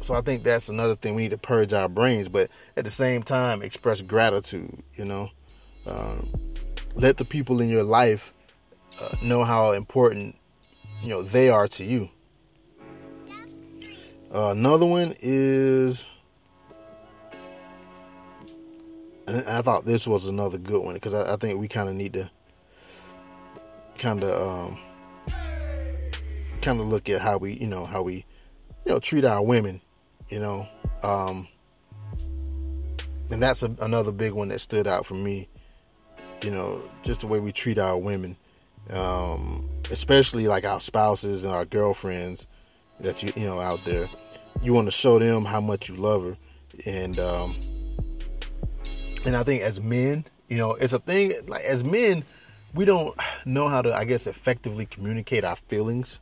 so 0.00 0.14
I 0.14 0.22
think 0.22 0.42
that's 0.42 0.68
another 0.68 0.96
thing 0.96 1.14
we 1.14 1.22
need 1.22 1.30
to 1.30 1.38
purge 1.38 1.72
our 1.72 1.88
brains, 1.88 2.28
but 2.28 2.50
at 2.76 2.84
the 2.84 2.90
same 2.90 3.22
time 3.22 3.62
express 3.62 4.00
gratitude, 4.00 4.82
you 4.96 5.04
know. 5.04 5.30
Um, 5.86 6.28
let 6.94 7.16
the 7.16 7.24
people 7.24 7.60
in 7.60 7.68
your 7.68 7.84
life 7.84 8.34
uh, 9.00 9.14
know 9.22 9.44
how 9.44 9.72
important 9.72 10.36
you 11.02 11.08
know 11.08 11.22
they 11.22 11.48
are 11.48 11.68
to 11.68 11.84
you. 11.84 12.10
Uh, 14.32 14.50
another 14.50 14.86
one 14.86 15.14
is 15.20 16.06
I 19.26 19.60
thought 19.62 19.84
this 19.86 20.06
was 20.06 20.28
another 20.28 20.58
good 20.58 20.82
one 20.84 20.94
because 20.94 21.14
I, 21.14 21.34
I, 21.34 21.36
think 21.36 21.58
we 21.58 21.66
kind 21.66 21.88
of 21.88 21.94
need 21.96 22.12
to 22.12 22.30
kind 23.98 24.22
of 24.22 24.68
um, 24.68 24.78
kind 26.62 26.80
of 26.80 26.86
look 26.86 27.08
at 27.08 27.20
how 27.20 27.38
we 27.38 27.54
you 27.54 27.66
know 27.66 27.84
how 27.84 28.02
we 28.02 28.24
you 28.84 28.92
know 28.92 28.98
treat 29.00 29.24
our 29.24 29.42
women 29.42 29.80
you 30.28 30.38
know? 30.38 30.68
Um, 31.02 31.48
and 33.30 33.42
that's 33.42 33.62
a, 33.62 33.74
another 33.80 34.12
big 34.12 34.32
one 34.32 34.48
that 34.48 34.60
stood 34.60 34.86
out 34.86 35.06
for 35.06 35.14
me 35.14 35.48
you 36.42 36.50
know 36.50 36.82
just 37.02 37.20
the 37.20 37.26
way 37.26 37.40
we 37.40 37.52
treat 37.52 37.78
our 37.78 37.98
women. 37.98 38.36
Um, 38.90 39.68
especially 39.90 40.46
like 40.46 40.64
our 40.64 40.80
spouses 40.80 41.44
and 41.44 41.54
our 41.54 41.64
girlfriends 41.64 42.46
that 43.00 43.22
you 43.22 43.32
you 43.36 43.46
know 43.46 43.60
out 43.60 43.84
there 43.84 44.08
you 44.62 44.72
want 44.72 44.86
to 44.86 44.92
show 44.92 45.18
them 45.18 45.44
how 45.44 45.60
much 45.60 45.88
you 45.88 45.96
love 45.96 46.22
her 46.22 46.36
and 46.86 47.18
um, 47.18 47.54
and 49.24 49.36
I 49.36 49.42
think 49.42 49.62
as 49.62 49.80
men, 49.80 50.24
you 50.48 50.56
know, 50.56 50.74
it's 50.74 50.92
a 50.92 50.98
thing 50.98 51.32
like 51.46 51.64
as 51.64 51.84
men, 51.84 52.24
we 52.74 52.84
don't 52.84 53.14
know 53.44 53.68
how 53.68 53.82
to, 53.82 53.94
I 53.94 54.04
guess, 54.04 54.26
effectively 54.26 54.86
communicate 54.86 55.44
our 55.44 55.56
feelings. 55.56 56.20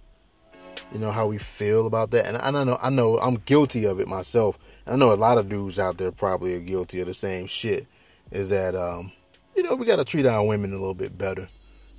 You 0.93 0.99
know 0.99 1.11
how 1.11 1.27
we 1.27 1.39
feel 1.39 1.87
about 1.87 2.13
that, 2.13 2.27
and 2.27 2.37
I 2.39 2.65
know, 2.65 2.79
I 2.81 2.89
know, 2.89 3.19
I'm 3.19 3.35
guilty 3.35 3.85
of 3.85 4.01
it 4.01 4.09
myself. 4.09 4.59
I 4.87 4.97
know 4.97 5.13
a 5.13 5.17
lot 5.17 5.37
of 5.37 5.49
dudes 5.49 5.79
out 5.79 5.99
there 5.99 6.11
probably 6.11 6.55
are 6.55 6.61
guilty 6.61 7.01
of 7.01 7.07
the 7.07 7.15
same 7.15 7.47
shit. 7.47 7.87
Is 8.31 8.49
that 8.51 8.75
um, 8.75 9.13
you 9.55 9.63
know 9.63 9.75
we 9.75 9.85
got 9.85 9.97
to 9.97 10.05
treat 10.05 10.25
our 10.25 10.45
women 10.47 10.71
a 10.73 10.79
little 10.79 10.95
bit 10.95 11.19
better 11.19 11.49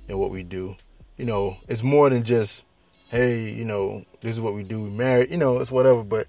than 0.06 0.18
what 0.18 0.30
we 0.30 0.42
do. 0.42 0.76
You 1.16 1.26
know, 1.26 1.58
it's 1.68 1.82
more 1.82 2.10
than 2.10 2.24
just 2.24 2.64
hey, 3.10 3.50
you 3.50 3.64
know, 3.64 4.04
this 4.20 4.34
is 4.34 4.40
what 4.40 4.54
we 4.54 4.62
do. 4.62 4.82
We 4.82 4.90
married, 4.90 5.30
you 5.30 5.36
know, 5.36 5.58
it's 5.58 5.70
whatever. 5.70 6.02
But 6.02 6.26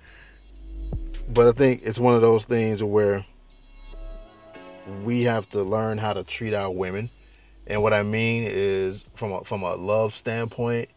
but 1.30 1.48
I 1.48 1.52
think 1.52 1.82
it's 1.84 2.00
one 2.00 2.16
of 2.16 2.22
those 2.22 2.44
things 2.44 2.84
where 2.84 3.26
we 5.04 5.22
have 5.24 5.48
to 5.50 5.64
learn 5.64 5.98
how 5.98 6.14
to 6.14 6.24
treat 6.24 6.54
our 6.54 6.72
women. 6.72 7.10
And 7.68 7.82
what 7.82 7.94
I 7.94 8.04
mean 8.04 8.44
is 8.46 9.06
from 9.16 9.32
a, 9.32 9.44
from 9.44 9.62
a 9.62 9.76
love 9.76 10.14
standpoint, 10.14 10.90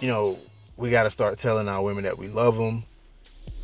you 0.00 0.08
know, 0.08 0.38
we 0.76 0.90
got 0.90 1.04
to 1.04 1.10
start 1.10 1.38
telling 1.38 1.68
our 1.68 1.82
women 1.82 2.04
that 2.04 2.18
we 2.18 2.28
love 2.28 2.56
them. 2.56 2.84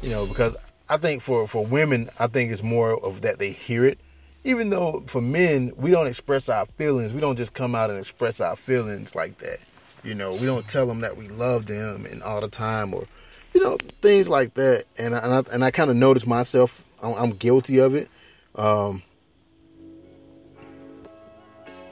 You 0.03 0.11
know, 0.11 0.27
because 0.27 0.57
I 0.89 0.97
think 0.97 1.23
for 1.23 1.47
for 1.47 1.65
women, 1.65 2.11
I 2.19 2.27
think 2.27 2.51
it's 2.51 2.63
more 2.63 2.99
of 3.05 3.21
that 3.21 3.39
they 3.39 3.53
hear 3.53 3.85
it. 3.85 3.99
Even 4.45 4.71
though 4.71 5.03
for 5.07 5.21
men, 5.21 5.73
we 5.77 5.91
don't 5.91 6.07
express 6.07 6.49
our 6.49 6.67
feelings. 6.79 7.13
We 7.13 7.21
don't 7.21 7.37
just 7.37 7.53
come 7.53 7.75
out 7.75 7.91
and 7.91 7.99
express 7.99 8.41
our 8.41 8.57
feelings 8.57 9.15
like 9.15 9.39
that. 9.39 9.59
You 10.07 10.15
know, 10.15 10.31
we 10.31 10.47
don't 10.47 10.69
tell 10.69 10.87
them 10.87 11.01
that 11.01 11.17
we 11.17 11.27
love 11.27 11.67
them 11.67 12.07
and 12.07 12.23
all 12.23 12.41
the 12.41 12.47
time 12.47 12.95
or 12.95 13.07
you 13.53 13.61
know 13.61 13.77
things 14.03 14.29
like 14.29 14.55
that. 14.55 14.85
And 14.97 15.17
I, 15.17 15.19
and 15.19 15.35
I, 15.35 15.53
and 15.53 15.65
I 15.65 15.73
kind 15.73 15.91
of 15.91 15.97
notice 15.97 16.29
myself, 16.29 16.85
I'm, 17.03 17.15
I'm, 17.15 17.31
guilty 17.31 17.79
of 17.79 17.97
it. 17.97 18.09
Um, 18.55 19.03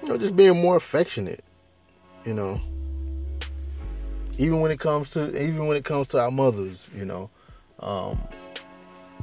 you 0.00 0.08
know, 0.08 0.16
just 0.16 0.36
being 0.36 0.62
more 0.62 0.76
affectionate. 0.76 1.42
You 2.24 2.34
know, 2.34 2.60
even 4.38 4.60
when 4.60 4.70
it 4.70 4.78
comes 4.78 5.10
to 5.10 5.30
even 5.42 5.66
when 5.66 5.76
it 5.76 5.84
comes 5.84 6.06
to 6.08 6.20
our 6.20 6.30
mothers, 6.30 6.88
you 6.94 7.04
know, 7.04 7.30
um, 7.80 8.16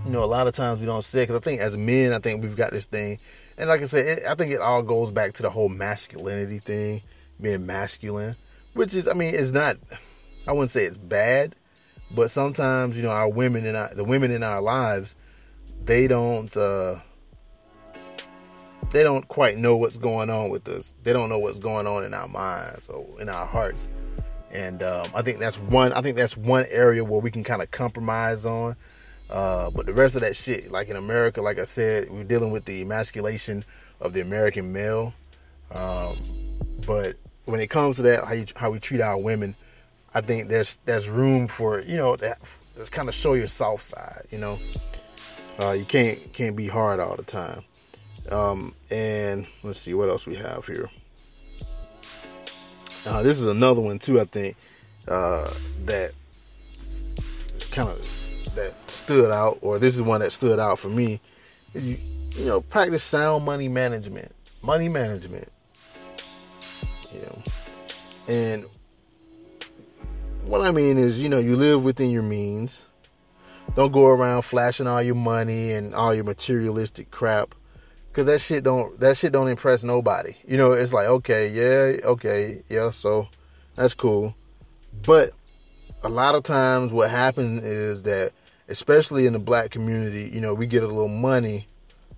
you 0.04 0.12
know, 0.12 0.22
a 0.22 0.26
lot 0.26 0.48
of 0.48 0.54
times 0.54 0.82
we 0.82 0.86
don't 0.86 1.06
say 1.06 1.22
because 1.22 1.38
I 1.38 1.40
think 1.40 1.62
as 1.62 1.78
men, 1.78 2.12
I 2.12 2.20
think 2.20 2.44
we've 2.44 2.58
got 2.58 2.74
this 2.74 2.86
thing, 2.86 3.20
and 3.58 3.70
like 3.70 3.82
I 3.82 3.86
said, 3.86 4.06
it, 4.06 4.26
I 4.26 4.36
think 4.36 4.52
it 4.52 4.60
all 4.60 4.84
goes 4.84 5.12
back 5.12 5.34
to 5.36 5.44
the 5.44 5.50
whole 5.50 5.70
masculinity 5.70 6.60
thing, 6.60 7.04
being 7.40 7.66
masculine, 7.66 8.36
which 8.74 8.94
is, 8.94 9.08
I 9.08 9.13
mean, 9.13 9.36
it's 9.36 9.51
not, 9.51 9.78
I 10.48 10.51
wouldn't 10.54 10.72
say 10.72 10.86
it's 10.86 10.98
bad, 10.98 11.56
but 12.10 12.32
sometimes 12.32 12.98
you 12.98 13.04
know 13.04 13.10
our 13.10 13.30
women 13.30 13.66
and 13.66 13.98
the 13.98 14.04
women 14.04 14.32
in 14.32 14.44
our 14.44 14.62
lives, 14.62 15.16
they 15.84 16.08
don't. 16.08 16.56
uh 16.58 16.96
they 18.92 19.04
don't 19.04 19.28
quite 19.28 19.58
know 19.58 19.78
what's 19.78 19.98
going 19.98 20.30
on 20.30 20.50
with 20.50 20.68
us. 20.68 20.94
They 21.04 21.13
don't 21.13 21.30
know 21.30 21.40
what's 21.40 21.60
going 21.60 21.88
on 21.88 22.04
in 22.04 22.13
our 22.13 22.28
minds 22.28 22.90
or 22.90 23.08
in 23.22 23.30
our 23.30 23.46
hearts. 23.46 23.88
And 24.51 24.84
um, 24.84 25.08
I 25.16 25.22
think 25.22 25.40
that's 25.40 25.58
one. 25.58 25.94
I 25.94 26.01
think 26.01 26.18
that's 26.18 26.36
one 26.36 26.66
area 26.70 27.04
where 27.04 27.22
we 27.22 27.32
can 27.32 27.44
kind 27.44 27.62
of 27.62 27.72
compromise 27.72 28.46
on. 28.46 28.75
Uh, 29.30 29.70
but 29.70 29.86
the 29.86 29.94
rest 29.94 30.16
of 30.16 30.22
that 30.22 30.36
shit, 30.36 30.72
like 30.72 30.90
in 30.90 30.98
America, 30.98 31.42
like 31.42 31.58
I 31.58 31.63
said, 31.63 32.10
we're 32.12 32.25
dealing 32.25 32.51
with 32.51 32.66
the 32.66 32.82
emasculation 32.82 33.63
of 34.01 34.12
the 34.12 34.20
American 34.20 34.74
male. 34.74 35.13
Um, 35.72 36.18
but 36.86 37.16
when 37.46 37.60
it 37.60 37.68
comes 37.70 37.98
to 37.98 38.02
that, 38.04 38.26
how 38.26 38.34
you, 38.34 38.46
how 38.56 38.72
we 38.72 38.80
treat 38.80 39.02
our 39.02 39.18
women, 39.18 39.56
I 40.14 40.22
think 40.22 40.50
there's 40.50 40.78
there's 40.86 41.10
room 41.10 41.48
for 41.48 41.82
you 41.82 41.98
know 41.98 42.16
that 42.18 42.40
kind 42.92 43.08
of 43.08 43.16
show 43.16 43.34
your 43.34 43.48
soft 43.48 43.86
side. 43.86 44.24
You 44.30 44.40
know, 44.40 44.60
uh, 45.60 45.72
you 45.72 45.86
can't 45.86 46.32
can't 46.34 46.56
be 46.56 46.68
hard 46.68 47.00
all 47.00 47.16
the 47.16 47.24
time. 47.24 47.64
Um, 48.30 48.76
and 48.92 49.48
let's 49.64 49.80
see 49.80 49.94
what 49.94 50.10
else 50.10 50.28
we 50.28 50.36
have 50.36 50.66
here. 50.68 50.90
Uh, 53.06 53.24
this 53.24 53.40
is 53.40 53.48
another 53.48 53.82
one 53.82 54.00
too. 54.00 54.20
I 54.20 54.26
think 54.26 54.56
uh, 55.08 55.52
that 55.86 56.14
kind 57.72 57.90
of 57.90 58.06
that 58.56 58.74
stood 58.88 59.32
out, 59.32 59.58
or 59.62 59.80
this 59.80 59.96
is 59.96 60.02
one 60.02 60.22
that 60.22 60.32
stood 60.32 60.60
out 60.60 60.78
for 60.78 60.90
me. 60.90 61.20
You, 61.74 61.98
you 62.32 62.46
know, 62.46 62.62
practice 62.62 63.04
sound 63.04 63.46
money 63.46 63.68
management. 63.68 64.34
Money 64.62 64.88
management. 64.88 65.50
You 67.13 67.44
and 68.27 68.66
what 70.46 70.62
I 70.62 70.72
mean 70.72 70.98
is, 70.98 71.22
you 71.22 71.29
know, 71.29 71.40
you 71.40 71.55
live 71.55 71.83
within 71.83 72.09
your 72.09 72.24
means. 72.24 72.86
Don't 73.75 73.92
go 73.92 74.07
around 74.07 74.42
flashing 74.42 74.88
all 74.88 75.01
your 75.01 75.16
money 75.16 75.72
and 75.72 75.96
all 75.96 76.14
your 76.14 76.25
materialistic 76.25 77.09
crap 77.09 77.55
Cause 78.14 78.25
that 78.25 78.42
shit 78.42 78.66
don't 78.66 79.00
that 79.00 79.16
shit 79.16 79.31
don't 79.31 79.48
impress 79.48 79.86
nobody. 79.86 80.36
You 80.46 80.57
know, 80.57 80.74
it's 80.74 80.92
like 80.92 81.07
okay, 81.07 81.48
yeah, 81.48 82.05
okay, 82.05 82.62
yeah, 82.68 82.92
so 82.92 83.29
that's 83.75 83.94
cool. 83.94 84.36
But 85.03 85.31
a 86.03 86.09
lot 86.09 86.36
of 86.36 86.44
times, 86.44 86.92
what 86.92 87.09
happens 87.09 87.64
is 87.64 88.03
that, 88.03 88.33
especially 88.68 89.27
in 89.27 89.33
the 89.33 89.40
black 89.40 89.72
community, 89.72 90.29
you 90.33 90.42
know, 90.42 90.53
we 90.53 90.68
get 90.68 90.83
a 90.83 90.88
little 90.88 91.07
money 91.07 91.68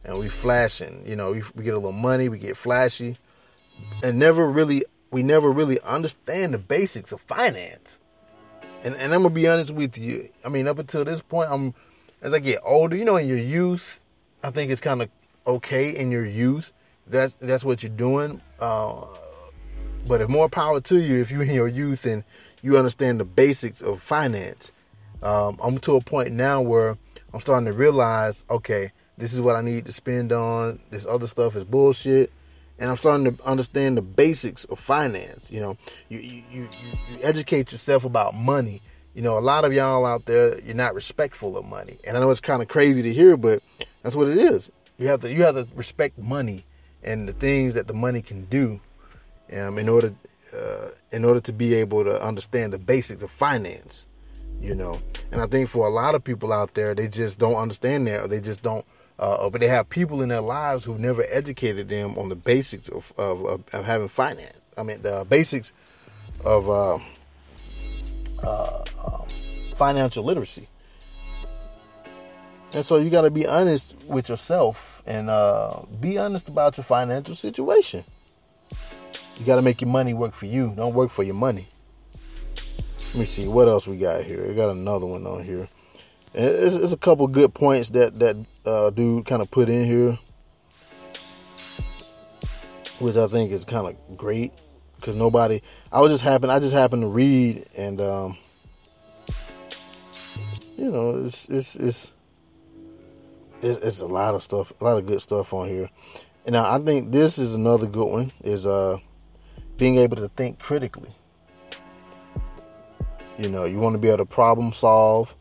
and 0.04 0.18
we 0.18 0.30
flashing. 0.30 1.04
You 1.06 1.16
know, 1.16 1.34
we, 1.34 1.44
we 1.54 1.64
get 1.64 1.76
a 1.76 1.78
little 1.78 1.92
money, 1.92 2.28
we 2.28 2.40
get 2.40 2.58
flashy, 2.58 3.18
and 4.04 4.20
never 4.20 4.48
really 4.48 4.84
we 5.12 5.24
never 5.24 5.52
really 5.52 5.80
understand 5.82 6.54
the 6.54 6.58
basics 6.58 7.12
of 7.12 7.22
finance. 7.22 8.00
And 8.84 8.96
and 8.96 9.14
I'm 9.14 9.24
gonna 9.24 9.34
be 9.34 9.48
honest 9.48 9.72
with 9.72 9.98
you. 9.98 10.30
I 10.46 10.50
mean, 10.50 10.68
up 10.68 10.80
until 10.80 11.06
this 11.06 11.22
point, 11.22 11.50
I'm 11.52 11.74
as 12.22 12.34
I 12.34 12.40
get 12.40 12.60
older, 12.64 12.96
you 12.96 13.06
know, 13.06 13.18
in 13.18 13.28
your 13.28 13.38
youth, 13.38 14.00
I 14.44 14.50
think 14.50 14.72
it's 14.72 14.82
kind 14.82 15.02
of 15.02 15.10
okay 15.46 15.90
in 15.90 16.12
your 16.12 16.26
youth. 16.26 16.72
That's 17.08 17.34
that's 17.40 17.64
what 17.64 17.84
you're 17.84 17.92
doing. 17.92 18.42
Uh, 18.60 19.06
but 20.08 20.22
if 20.22 20.30
more 20.30 20.50
power 20.50 20.82
to 20.82 21.00
you 21.00 21.22
if 21.22 21.32
you're 21.32 21.44
in 21.44 21.54
your 21.54 21.68
youth 21.68 22.06
and 22.06 22.24
you 22.62 22.78
understand 22.78 23.20
the 23.20 23.26
basics 23.26 23.82
of 23.82 24.02
finance. 24.02 24.72
Um, 25.22 25.58
I'm 25.62 25.78
to 25.80 25.96
a 25.96 26.02
point 26.02 26.32
now 26.32 26.62
where 26.62 26.98
I'm 27.34 27.40
starting 27.40 27.66
to 27.68 27.74
realize, 27.74 28.44
okay, 28.50 28.92
this 29.18 29.34
is 29.34 29.42
what 29.42 29.56
I 29.56 29.62
need 29.62 29.86
to 29.86 29.92
spend 29.92 30.32
on. 30.32 30.80
This 30.90 31.06
other 31.06 31.28
stuff 31.28 31.56
is 31.56 31.64
bullshit, 31.64 32.32
and 32.80 32.90
I'm 32.90 32.98
starting 32.98 33.36
to 33.36 33.44
understand 33.46 33.98
the 33.98 34.02
basics 34.02 34.66
of 34.66 34.80
finance. 34.80 35.52
You 35.52 35.60
know, 35.60 35.78
you 36.10 36.20
you 36.20 36.44
you, 36.52 36.68
you 37.12 37.20
educate 37.22 37.72
yourself 37.72 38.06
about 38.06 38.36
money. 38.36 38.82
You 39.14 39.22
know, 39.22 39.38
a 39.38 39.42
lot 39.42 39.64
of 39.64 39.74
y'all 39.74 40.06
out 40.06 40.26
there, 40.26 40.60
you're 40.62 40.76
not 40.76 40.96
respectful 40.96 41.56
of 41.56 41.66
money, 41.66 41.98
and 42.06 42.18
I 42.18 42.20
know 42.20 42.32
it's 42.32 42.40
kind 42.40 42.62
of 42.62 42.68
crazy 42.68 43.04
to 43.04 43.14
hear, 43.14 43.38
but 43.38 43.62
that's 44.02 44.16
what 44.16 44.28
it 44.28 44.38
is. 44.38 44.72
You 44.98 45.08
have 45.08 45.22
to 45.22 45.32
you 45.32 45.44
have 45.44 45.56
to 45.56 45.68
respect 45.76 46.18
money 46.18 46.66
and 47.04 47.28
the 47.28 47.34
things 47.34 47.74
that 47.74 47.88
the 47.88 47.94
money 47.94 48.22
can 48.22 48.46
do, 48.46 48.80
um, 49.56 49.78
in 49.78 49.90
order 49.90 50.14
uh, 50.56 50.90
in 51.12 51.26
order 51.26 51.40
to 51.42 51.54
be 51.54 51.74
able 51.76 52.04
to 52.04 52.22
understand 52.26 52.74
the 52.74 52.78
basics 52.78 53.22
of 53.22 53.32
finance. 53.32 54.06
You 54.62 54.76
know, 54.76 55.02
and 55.32 55.42
I 55.42 55.48
think 55.48 55.68
for 55.68 55.86
a 55.86 55.90
lot 55.90 56.16
of 56.16 56.24
people 56.24 56.54
out 56.54 56.74
there, 56.74 56.96
they 56.96 57.10
just 57.10 57.38
don't 57.38 57.56
understand 57.56 58.08
that, 58.08 58.22
or 58.22 58.28
they 58.28 58.40
just 58.40 58.62
don't. 58.62 58.86
Uh, 59.20 59.50
but 59.50 59.62
they 59.62 59.68
have 59.68 59.90
people 59.90 60.22
in 60.22 60.30
their 60.30 60.42
lives 60.42 60.84
who've 60.84 61.00
never 61.00 61.26
educated 61.30 61.88
them 61.88 62.18
on 62.18 62.30
the 62.30 62.36
basics 62.36 62.90
of 62.90 63.14
of, 63.18 63.46
of, 63.46 63.64
of 63.74 63.86
having 63.86 64.08
finance. 64.08 64.60
I 64.78 64.84
mean, 64.84 65.02
the 65.02 65.26
basics 65.28 65.72
of 66.44 66.70
uh, 66.70 67.00
uh, 68.44 68.84
um, 69.06 69.28
financial 69.76 70.24
literacy. 70.24 70.68
And 72.74 72.84
so 72.84 72.98
you 72.98 73.12
got 73.12 73.22
to 73.22 73.32
be 73.32 73.46
honest 73.46 73.96
with 74.08 74.30
yourself 74.30 75.04
and 75.06 75.30
uh, 75.30 75.82
be 76.00 76.18
honest 76.18 76.50
about 76.50 76.76
your 76.76 76.84
financial 76.84 77.36
situation. 77.36 78.04
You 79.38 79.46
got 79.46 79.58
to 79.58 79.62
make 79.62 79.82
your 79.82 79.90
money 79.90 80.14
work 80.14 80.34
for 80.34 80.48
you. 80.48 80.74
Don't 80.76 80.94
work 80.94 81.12
for 81.12 81.24
your 81.24 81.36
money. 81.36 81.68
Let 83.10 83.16
me 83.16 83.26
see 83.26 83.48
what 83.48 83.68
else 83.68 83.88
we 83.88 83.98
got 83.98 84.24
here. 84.24 84.48
We 84.48 84.56
got 84.56 84.72
another 84.72 85.06
one 85.06 85.28
on 85.28 85.44
here. 85.44 85.70
It's, 86.34 86.76
it's 86.76 86.94
a 86.94 86.98
couple 86.98 87.28
good 87.28 87.54
points 87.54 87.90
that 87.92 88.20
that 88.20 88.38
uh, 88.66 88.90
dude 88.90 89.26
kind 89.26 89.42
of 89.42 89.52
put 89.52 89.70
in 89.70 89.86
here, 89.86 90.18
which 93.00 93.16
I 93.16 93.28
think 93.28 93.52
is 93.52 93.66
kind 93.66 93.88
of 93.88 94.18
great 94.18 94.52
because 94.96 95.16
nobody. 95.16 95.62
I 95.92 96.02
was 96.02 96.12
just 96.12 96.24
happen. 96.24 96.50
I 96.50 96.60
just 96.60 96.74
happened 96.74 97.04
to 97.04 97.08
read 97.08 97.66
and 97.76 98.02
um, 98.02 98.38
you 100.76 100.90
know 100.90 101.24
it's 101.24 101.48
it's 101.50 101.76
it's 101.76 102.12
it's, 103.62 103.78
it's 103.80 104.02
a 104.02 104.08
lot 104.08 104.34
of 104.34 104.42
stuff, 104.42 104.74
a 104.82 104.84
lot 104.84 104.98
of 104.98 105.06
good 105.06 105.22
stuff 105.22 105.54
on 105.54 105.68
here. 105.68 105.90
And 106.46 106.54
now 106.54 106.70
I 106.70 106.80
think 106.80 107.12
this 107.12 107.38
is 107.38 107.54
another 107.56 107.86
good 107.86 108.08
one 108.08 108.32
is 108.44 108.66
uh 108.66 108.98
being 109.78 109.98
able 109.98 110.18
to 110.18 110.30
think 110.30 110.60
critically. 110.60 111.14
You 113.38 113.50
know, 113.50 113.66
you 113.66 113.80
want 113.80 113.96
to 113.96 114.00
be 114.00 114.08
able 114.08 114.20
to 114.20 114.26
problem 114.26 114.74
solve, 114.74 115.36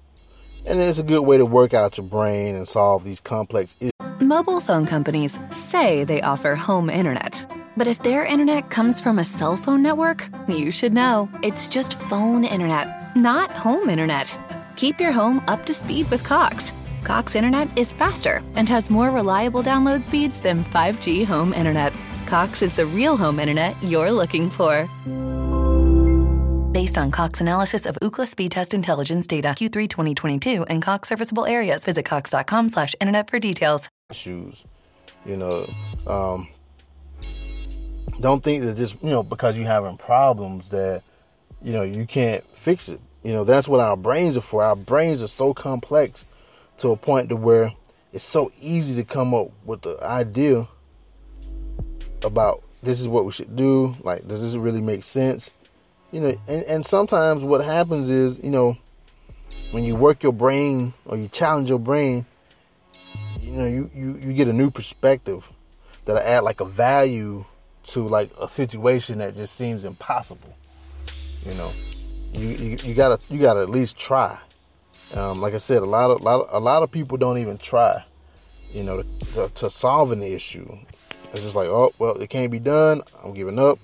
and 0.66 0.80
it's 0.80 0.98
a 0.98 1.02
good 1.02 1.22
way 1.22 1.38
to 1.38 1.44
work 1.44 1.74
out 1.74 1.98
your 1.98 2.06
brain 2.06 2.54
and 2.54 2.68
solve 2.68 3.04
these 3.04 3.20
complex 3.20 3.76
issues. 3.80 3.92
Mobile 4.20 4.60
phone 4.60 4.86
companies 4.86 5.38
say 5.50 6.04
they 6.04 6.22
offer 6.22 6.54
home 6.54 6.88
internet. 6.88 7.44
But 7.76 7.86
if 7.86 8.02
their 8.02 8.24
internet 8.24 8.70
comes 8.70 9.00
from 9.00 9.18
a 9.18 9.24
cell 9.24 9.56
phone 9.56 9.82
network, 9.82 10.28
you 10.46 10.70
should 10.70 10.92
know. 10.92 11.28
It's 11.42 11.68
just 11.68 11.98
phone 11.98 12.44
internet, 12.44 13.16
not 13.16 13.50
home 13.50 13.88
internet. 13.88 14.38
Keep 14.76 15.00
your 15.00 15.12
home 15.12 15.42
up 15.48 15.64
to 15.66 15.74
speed 15.74 16.10
with 16.10 16.22
Cox. 16.22 16.72
Cox 17.04 17.34
Internet 17.34 17.68
is 17.76 17.90
faster 17.90 18.42
and 18.54 18.68
has 18.68 18.90
more 18.90 19.10
reliable 19.10 19.62
download 19.62 20.02
speeds 20.02 20.40
than 20.40 20.62
5G 20.62 21.26
home 21.26 21.52
internet. 21.52 21.92
Cox 22.26 22.62
is 22.62 22.74
the 22.74 22.86
real 22.86 23.16
home 23.16 23.40
internet 23.40 23.74
you're 23.82 24.12
looking 24.12 24.48
for. 24.48 24.88
Based 26.72 26.96
on 26.96 27.10
Cox 27.10 27.42
analysis 27.42 27.84
of 27.84 27.98
Ookla 28.00 28.26
speed 28.26 28.50
test 28.50 28.72
intelligence 28.72 29.26
data 29.26 29.48
Q3 29.48 29.90
2022 29.90 30.64
and 30.64 30.82
Cox 30.82 31.10
serviceable 31.10 31.44
areas, 31.44 31.84
visit 31.84 32.06
cox.com 32.06 32.70
slash 32.70 32.94
internet 32.98 33.28
for 33.28 33.38
details. 33.38 33.90
Shoes, 34.10 34.64
you 35.26 35.36
know, 35.36 35.70
um, 36.06 36.48
don't 38.20 38.42
think 38.42 38.64
that 38.64 38.78
just, 38.78 38.96
you 39.02 39.10
know, 39.10 39.22
because 39.22 39.54
you're 39.58 39.66
having 39.66 39.98
problems 39.98 40.68
that, 40.68 41.02
you 41.60 41.74
know, 41.74 41.82
you 41.82 42.06
can't 42.06 42.42
fix 42.56 42.88
it. 42.88 43.02
You 43.22 43.34
know, 43.34 43.44
that's 43.44 43.68
what 43.68 43.80
our 43.80 43.96
brains 43.96 44.38
are 44.38 44.40
for. 44.40 44.64
Our 44.64 44.74
brains 44.74 45.20
are 45.20 45.28
so 45.28 45.52
complex 45.52 46.24
to 46.78 46.88
a 46.88 46.96
point 46.96 47.28
to 47.28 47.36
where 47.36 47.74
it's 48.14 48.24
so 48.24 48.50
easy 48.62 48.96
to 48.96 49.04
come 49.04 49.34
up 49.34 49.50
with 49.66 49.82
the 49.82 49.98
idea 50.02 50.66
about 52.24 52.62
this 52.82 52.98
is 52.98 53.08
what 53.08 53.26
we 53.26 53.32
should 53.32 53.56
do. 53.56 53.94
Like, 54.00 54.26
does 54.26 54.40
this 54.40 54.54
really 54.54 54.80
make 54.80 55.04
sense? 55.04 55.50
You 56.12 56.20
know, 56.20 56.36
and, 56.46 56.62
and 56.64 56.86
sometimes 56.86 57.42
what 57.42 57.64
happens 57.64 58.10
is, 58.10 58.38
you 58.38 58.50
know, 58.50 58.76
when 59.70 59.82
you 59.82 59.96
work 59.96 60.22
your 60.22 60.32
brain 60.32 60.92
or 61.06 61.16
you 61.16 61.28
challenge 61.28 61.70
your 61.70 61.78
brain, 61.78 62.26
you 63.40 63.52
know, 63.52 63.66
you, 63.66 63.90
you, 63.94 64.18
you 64.22 64.32
get 64.34 64.46
a 64.46 64.52
new 64.52 64.70
perspective 64.70 65.50
that 66.04 66.22
add 66.24 66.44
like 66.44 66.60
a 66.60 66.66
value 66.66 67.44
to 67.84 68.06
like 68.06 68.30
a 68.38 68.46
situation 68.46 69.18
that 69.18 69.34
just 69.34 69.56
seems 69.56 69.84
impossible. 69.84 70.54
You 71.46 71.54
know, 71.54 71.72
you, 72.34 72.48
you, 72.48 72.76
you 72.84 72.94
gotta 72.94 73.18
you 73.28 73.40
gotta 73.40 73.60
at 73.60 73.70
least 73.70 73.96
try. 73.96 74.38
Um, 75.14 75.40
like 75.40 75.54
I 75.54 75.58
said, 75.58 75.82
a 75.82 75.86
lot 75.86 76.10
of, 76.10 76.22
lot 76.22 76.42
of, 76.42 76.48
a 76.54 76.60
lot 76.60 76.82
of 76.82 76.90
people 76.90 77.16
don't 77.16 77.38
even 77.38 77.58
try. 77.58 78.04
You 78.72 78.84
know, 78.84 79.02
to, 79.02 79.26
to, 79.34 79.48
to 79.48 79.70
solve 79.70 80.12
an 80.12 80.22
issue. 80.22 80.78
It's 81.32 81.42
just 81.42 81.54
like, 81.54 81.68
oh 81.68 81.92
well, 81.98 82.16
it 82.16 82.28
can't 82.30 82.50
be 82.52 82.58
done. 82.58 83.02
I'm 83.24 83.32
giving 83.32 83.58
up. 83.58 83.78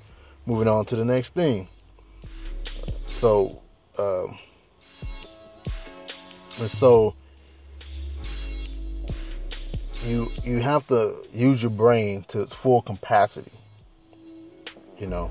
Moving 0.46 0.68
on 0.68 0.84
to 0.86 0.96
the 0.96 1.04
next 1.04 1.34
thing. 1.34 1.68
So, 3.18 3.60
um, 3.98 4.38
and 6.60 6.70
so 6.70 7.16
you 10.04 10.30
you 10.44 10.60
have 10.60 10.86
to 10.86 11.16
use 11.34 11.60
your 11.60 11.72
brain 11.72 12.24
to 12.28 12.42
its 12.42 12.54
full 12.54 12.80
capacity. 12.80 13.50
You 15.00 15.08
know, 15.08 15.30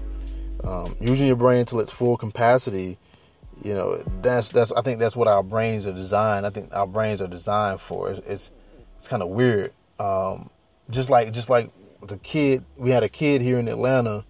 um, 0.65 0.97
using 0.99 1.27
your 1.27 1.37
brain 1.37 1.63
to 1.67 1.79
its 1.79 1.93
full 1.93 2.17
capacity. 2.17 2.97
You 3.63 3.73
know, 3.73 4.03
that's 4.21 4.49
that's 4.49 4.73
I 4.73 4.81
think 4.81 4.99
that's 4.99 5.15
what 5.15 5.29
our 5.29 5.41
brains 5.41 5.85
are 5.85 5.93
designed. 5.93 6.45
I 6.45 6.49
think 6.49 6.75
our 6.75 6.87
brains 6.87 7.21
are 7.21 7.27
designed 7.27 7.79
for. 7.79 8.11
It's 8.11 8.27
it's, 8.27 8.51
it's 8.97 9.07
kind 9.07 9.23
of 9.23 9.29
weird. 9.29 9.71
Um, 9.97 10.49
just 10.89 11.09
like 11.09 11.31
just 11.31 11.49
like 11.49 11.71
the 12.05 12.17
kid, 12.17 12.65
we 12.75 12.89
had 12.89 13.03
a 13.03 13.09
kid 13.09 13.39
here 13.39 13.57
in 13.59 13.69
Atlanta. 13.69 14.25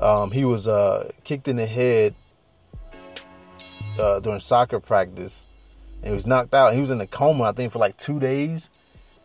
Um, 0.00 0.32
he 0.32 0.44
was 0.44 0.66
uh, 0.66 1.12
kicked 1.22 1.46
in 1.46 1.54
the 1.54 1.66
head 1.66 2.16
uh, 3.98 4.20
during 4.20 4.40
soccer 4.40 4.80
practice, 4.80 5.46
and 5.96 6.06
he 6.06 6.14
was 6.14 6.26
knocked 6.26 6.54
out. 6.54 6.74
He 6.74 6.80
was 6.80 6.90
in 6.90 7.00
a 7.00 7.06
coma, 7.06 7.44
I 7.44 7.52
think, 7.52 7.72
for 7.72 7.78
like 7.78 7.96
two 7.96 8.18
days. 8.18 8.68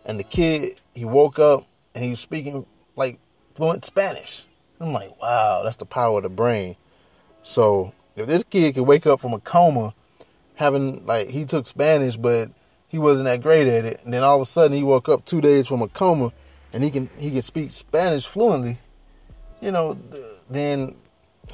And 0.05 0.19
the 0.19 0.23
kid, 0.23 0.79
he 0.93 1.05
woke 1.05 1.37
up 1.37 1.65
and 1.93 2.03
he 2.03 2.11
was 2.11 2.19
speaking 2.19 2.65
like 2.95 3.19
fluent 3.55 3.83
Spanish. 3.83 4.45
I'm 4.79 4.93
like, 4.93 5.19
wow, 5.19 5.61
that's 5.63 5.77
the 5.77 5.85
power 5.85 6.17
of 6.17 6.23
the 6.23 6.29
brain. 6.29 6.75
So 7.41 7.93
if 8.15 8.27
this 8.27 8.43
kid 8.43 8.75
could 8.75 8.83
wake 8.83 9.05
up 9.05 9.19
from 9.19 9.33
a 9.33 9.39
coma, 9.39 9.93
having 10.55 11.05
like 11.05 11.29
he 11.29 11.45
took 11.45 11.65
Spanish, 11.65 12.15
but 12.15 12.51
he 12.87 12.97
wasn't 12.97 13.25
that 13.25 13.41
great 13.41 13.67
at 13.67 13.85
it, 13.85 14.01
and 14.03 14.13
then 14.13 14.23
all 14.23 14.35
of 14.35 14.41
a 14.41 14.45
sudden 14.45 14.75
he 14.75 14.83
woke 14.83 15.09
up 15.09 15.25
two 15.25 15.41
days 15.41 15.67
from 15.67 15.81
a 15.81 15.87
coma, 15.87 16.31
and 16.73 16.83
he 16.83 16.91
can 16.91 17.09
he 17.17 17.31
can 17.31 17.41
speak 17.41 17.71
Spanish 17.71 18.25
fluently, 18.25 18.77
you 19.61 19.71
know, 19.71 19.97
then 20.49 20.95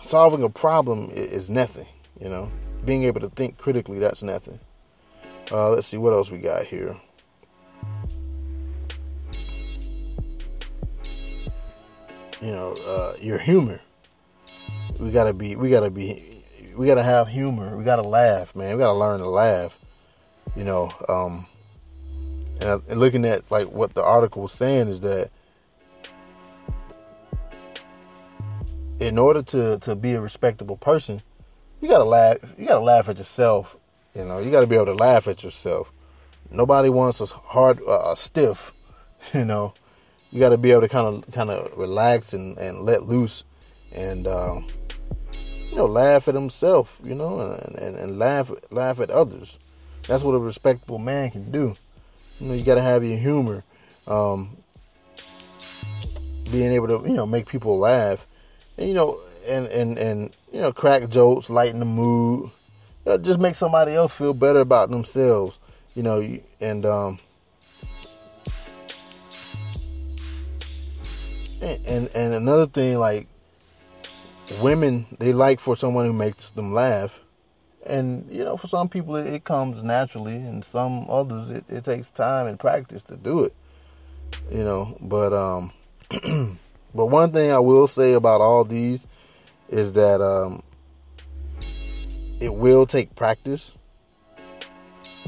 solving 0.01 0.43
a 0.43 0.49
problem 0.49 1.09
is 1.11 1.49
nothing. 1.49 1.87
You 2.19 2.29
know, 2.29 2.51
being 2.85 3.03
able 3.03 3.21
to 3.21 3.29
think 3.29 3.57
critically, 3.57 3.99
that's 3.99 4.23
nothing. 4.23 4.59
Uh, 5.51 5.71
let's 5.71 5.87
see 5.87 5.97
what 5.97 6.13
else 6.13 6.31
we 6.31 6.37
got 6.39 6.65
here. 6.65 6.95
you 12.43 12.51
know, 12.51 12.73
uh, 12.85 13.13
your 13.21 13.37
humor. 13.37 13.79
We 14.99 15.11
gotta 15.11 15.33
be, 15.33 15.55
we 15.55 15.69
gotta 15.69 15.89
be, 15.89 16.43
we 16.75 16.85
gotta 16.85 17.03
have 17.03 17.29
humor. 17.29 17.77
We 17.77 17.85
gotta 17.85 18.01
laugh, 18.01 18.53
man. 18.53 18.75
We 18.75 18.79
gotta 18.79 18.97
learn 18.97 19.19
to 19.21 19.29
laugh. 19.29 19.77
You 20.55 20.65
know, 20.65 20.91
um, 21.07 21.47
and, 22.59 22.81
and 22.89 22.99
looking 22.99 23.25
at 23.25 23.49
like 23.49 23.71
what 23.71 23.93
the 23.93 24.03
article 24.03 24.41
was 24.41 24.51
saying 24.51 24.89
is 24.89 24.99
that 24.99 25.31
in 28.99 29.17
order 29.17 29.41
to 29.41 29.79
to 29.79 29.95
be 29.95 30.11
a 30.11 30.19
respectable 30.21 30.75
person, 30.75 31.21
you 31.83 31.89
gotta 31.89 32.03
laugh. 32.05 32.37
You 32.57 32.65
gotta 32.65 32.83
laugh 32.83 33.09
at 33.09 33.17
yourself. 33.17 33.77
You 34.15 34.25
know, 34.25 34.39
you 34.39 34.49
gotta 34.49 34.67
be 34.67 34.75
able 34.75 34.85
to 34.85 34.95
laugh 34.95 35.27
at 35.27 35.43
yourself. 35.43 35.91
Nobody 36.49 36.89
wants 36.89 37.21
us 37.21 37.31
hard, 37.31 37.79
uh, 37.87 38.15
stiff. 38.15 38.73
You 39.33 39.45
know, 39.45 39.73
you 40.33 40.39
got 40.39 40.49
to 40.49 40.57
be 40.57 40.71
able 40.71 40.81
to 40.81 40.89
kind 40.89 41.07
of 41.07 41.31
kind 41.31 41.51
of 41.51 41.77
relax 41.77 42.33
and, 42.33 42.57
and 42.57 42.79
let 42.79 43.03
loose 43.03 43.45
and 43.91 44.25
um, 44.25 44.67
you 45.69 45.75
know 45.75 45.85
laugh 45.85 46.27
at 46.27 46.33
himself 46.33 46.99
you 47.03 47.13
know 47.13 47.39
and, 47.39 47.75
and, 47.77 47.95
and 47.95 48.19
laugh 48.19 48.51
laugh 48.71 48.99
at 48.99 49.11
others 49.11 49.59
that's 50.07 50.23
what 50.23 50.33
a 50.33 50.39
respectable 50.39 50.97
man 50.97 51.29
can 51.29 51.51
do 51.51 51.75
you 52.39 52.47
know 52.47 52.53
you 52.55 52.65
got 52.65 52.75
to 52.75 52.81
have 52.81 53.05
your 53.05 53.17
humor 53.17 53.63
um, 54.07 54.57
being 56.51 56.71
able 56.71 56.87
to 56.87 57.07
you 57.07 57.13
know 57.13 57.27
make 57.27 57.47
people 57.47 57.77
laugh 57.77 58.25
and 58.79 58.87
you 58.87 58.95
know 58.95 59.19
and 59.45 59.67
and 59.67 59.97
and 59.99 60.35
you 60.51 60.61
know 60.61 60.71
crack 60.71 61.09
jokes 61.09 61.49
lighten 61.49 61.79
the 61.79 61.85
mood. 61.85 62.49
You 63.05 63.11
know, 63.11 63.17
just 63.17 63.39
make 63.39 63.55
somebody 63.55 63.93
else 63.93 64.13
feel 64.13 64.33
better 64.33 64.59
about 64.59 64.89
themselves 64.89 65.59
you 65.95 66.03
know 66.03 66.21
and 66.59 66.85
um, 66.85 67.19
and 71.61 72.09
and 72.13 72.33
another 72.33 72.65
thing 72.65 72.97
like 72.97 73.27
women 74.59 75.05
they 75.19 75.33
like 75.33 75.59
for 75.59 75.75
someone 75.75 76.05
who 76.05 76.13
makes 76.13 76.49
them 76.51 76.73
laugh. 76.73 77.19
And 77.85 78.31
you 78.31 78.43
know 78.43 78.55
for 78.57 78.67
some 78.67 78.87
people 78.87 79.15
it, 79.17 79.27
it 79.27 79.43
comes 79.43 79.83
naturally 79.83 80.35
and 80.35 80.63
some 80.63 81.05
others 81.09 81.49
it, 81.49 81.65
it, 81.67 81.83
takes 81.83 82.09
time 82.09 82.47
and 82.47 82.57
practice 82.57 83.03
to 83.03 83.17
do 83.17 83.43
it 83.43 83.53
you 84.49 84.63
know 84.63 84.97
but 85.01 85.33
um 85.33 85.73
but 86.95 87.07
one 87.07 87.33
thing 87.33 87.51
i 87.51 87.59
will 87.59 87.85
say 87.85 88.13
about 88.13 88.39
all 88.39 88.63
these 88.63 89.05
is 89.69 89.93
that 89.93 90.21
um 90.21 90.61
it 92.39 92.53
will 92.53 92.85
take 92.85 93.15
practice 93.15 93.73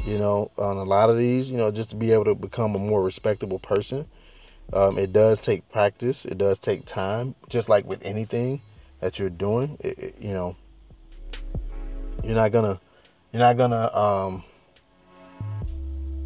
you 0.06 0.17
know 0.17 0.52
on 0.58 0.78
a 0.78 0.84
lot 0.84 1.10
of 1.10 1.17
these 1.17 1.50
you 1.50 1.58
know 1.58 1.71
just 1.71 1.89
to 1.89 1.95
be 1.95 2.12
able 2.12 2.26
to 2.26 2.36
become 2.36 2.76
a 2.76 2.80
more 2.80 3.04
respectable 3.04 3.60
person 3.60 4.06
um, 4.74 4.98
it 4.98 5.13
does 5.13 5.39
take 5.39 5.69
practice. 5.69 6.26
It 6.26 6.38
does 6.38 6.60
take 6.60 6.86
time, 6.86 7.36
just 7.50 7.69
like 7.69 7.86
with 7.86 8.04
anything 8.04 8.62
that 9.00 9.19
you're 9.19 9.30
doing. 9.30 9.78
It, 9.80 10.00
it, 10.00 10.15
you 10.19 10.34
know, 10.34 10.56
you're 12.24 12.36
not 12.36 12.52
gonna, 12.52 12.80
you're 13.32 13.41
not 13.41 13.58
gonna, 13.58 13.95
um, 13.95 14.43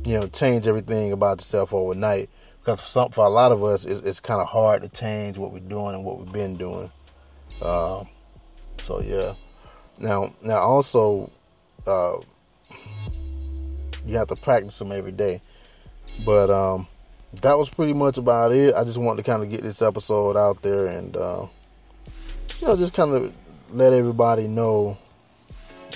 you 0.06 0.20
know, 0.20 0.28
change 0.28 0.68
everything 0.68 1.12
about 1.12 1.40
yourself 1.40 1.74
overnight. 1.74 2.30
Because 2.60 2.80
for, 2.80 2.88
some, 2.88 3.12
for 3.12 3.26
a 3.26 3.30
lot 3.30 3.52
of 3.52 3.64
us, 3.64 3.86
it's, 3.86 4.02
it's 4.02 4.20
kind 4.20 4.42
of 4.42 4.48
hard 4.48 4.82
to 4.84 4.90
change 4.90 5.38
what 5.38 5.52
we're 5.52 5.60
doing 5.60 5.96
and 5.96 6.06
what 6.06 6.20
we've 6.20 6.32
been 6.32 6.56
doing. 6.56 6.92
Um, 7.62 8.08
so 8.84 9.02
yeah. 9.02 9.34
Now, 9.98 10.34
now 10.42 10.60
also, 10.60 11.30
uh, 11.86 12.18
you 14.06 14.18
have 14.18 14.28
to 14.28 14.36
practice 14.36 14.80
them 14.80 14.92
every 14.92 15.12
day. 15.12 15.42
But 16.26 16.50
um, 16.50 16.88
that 17.42 17.58
was 17.58 17.70
pretty 17.70 17.94
much 17.94 18.18
about 18.18 18.52
it. 18.52 18.74
I 18.76 18.84
just 18.84 18.98
wanted 18.98 19.24
to 19.24 19.30
kind 19.30 19.44
of 19.44 19.50
get 19.50 19.62
this 19.62 19.82
episode 19.82 20.38
out 20.38 20.62
there 20.62 20.88
and, 20.88 21.16
uh, 21.16 21.48
you 22.60 22.68
know, 22.68 22.76
just 22.76 22.94
kind 22.94 23.14
of 23.14 23.34
let 23.72 23.94
everybody 23.94 24.48
know 24.48 24.98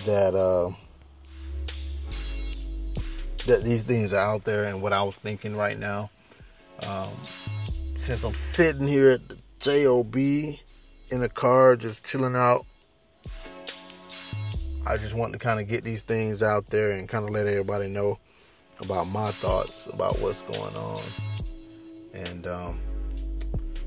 that 0.05 0.35
uh, 0.35 0.71
that 3.45 3.63
these 3.63 3.83
things 3.83 4.13
are 4.13 4.19
out 4.19 4.43
there 4.43 4.65
and 4.65 4.81
what 4.81 4.93
I 4.93 5.03
was 5.03 5.17
thinking 5.17 5.55
right 5.55 5.77
now. 5.77 6.09
Um, 6.87 7.09
since 7.97 8.23
I'm 8.23 8.35
sitting 8.35 8.87
here 8.87 9.11
at 9.11 9.21
the 9.27 9.37
JOB 9.59 10.57
in 11.13 11.21
the 11.21 11.29
car, 11.29 11.75
just 11.75 12.03
chilling 12.03 12.35
out, 12.35 12.65
I 14.85 14.97
just 14.97 15.13
want 15.13 15.31
to 15.33 15.39
kind 15.39 15.59
of 15.59 15.67
get 15.67 15.83
these 15.83 16.01
things 16.01 16.41
out 16.41 16.65
there 16.67 16.91
and 16.91 17.07
kind 17.07 17.23
of 17.23 17.29
let 17.29 17.45
everybody 17.47 17.87
know 17.87 18.17
about 18.81 19.05
my 19.05 19.31
thoughts 19.31 19.87
about 19.87 20.19
what's 20.19 20.41
going 20.41 20.75
on. 20.75 21.01
And 22.15 22.47
um, 22.47 22.79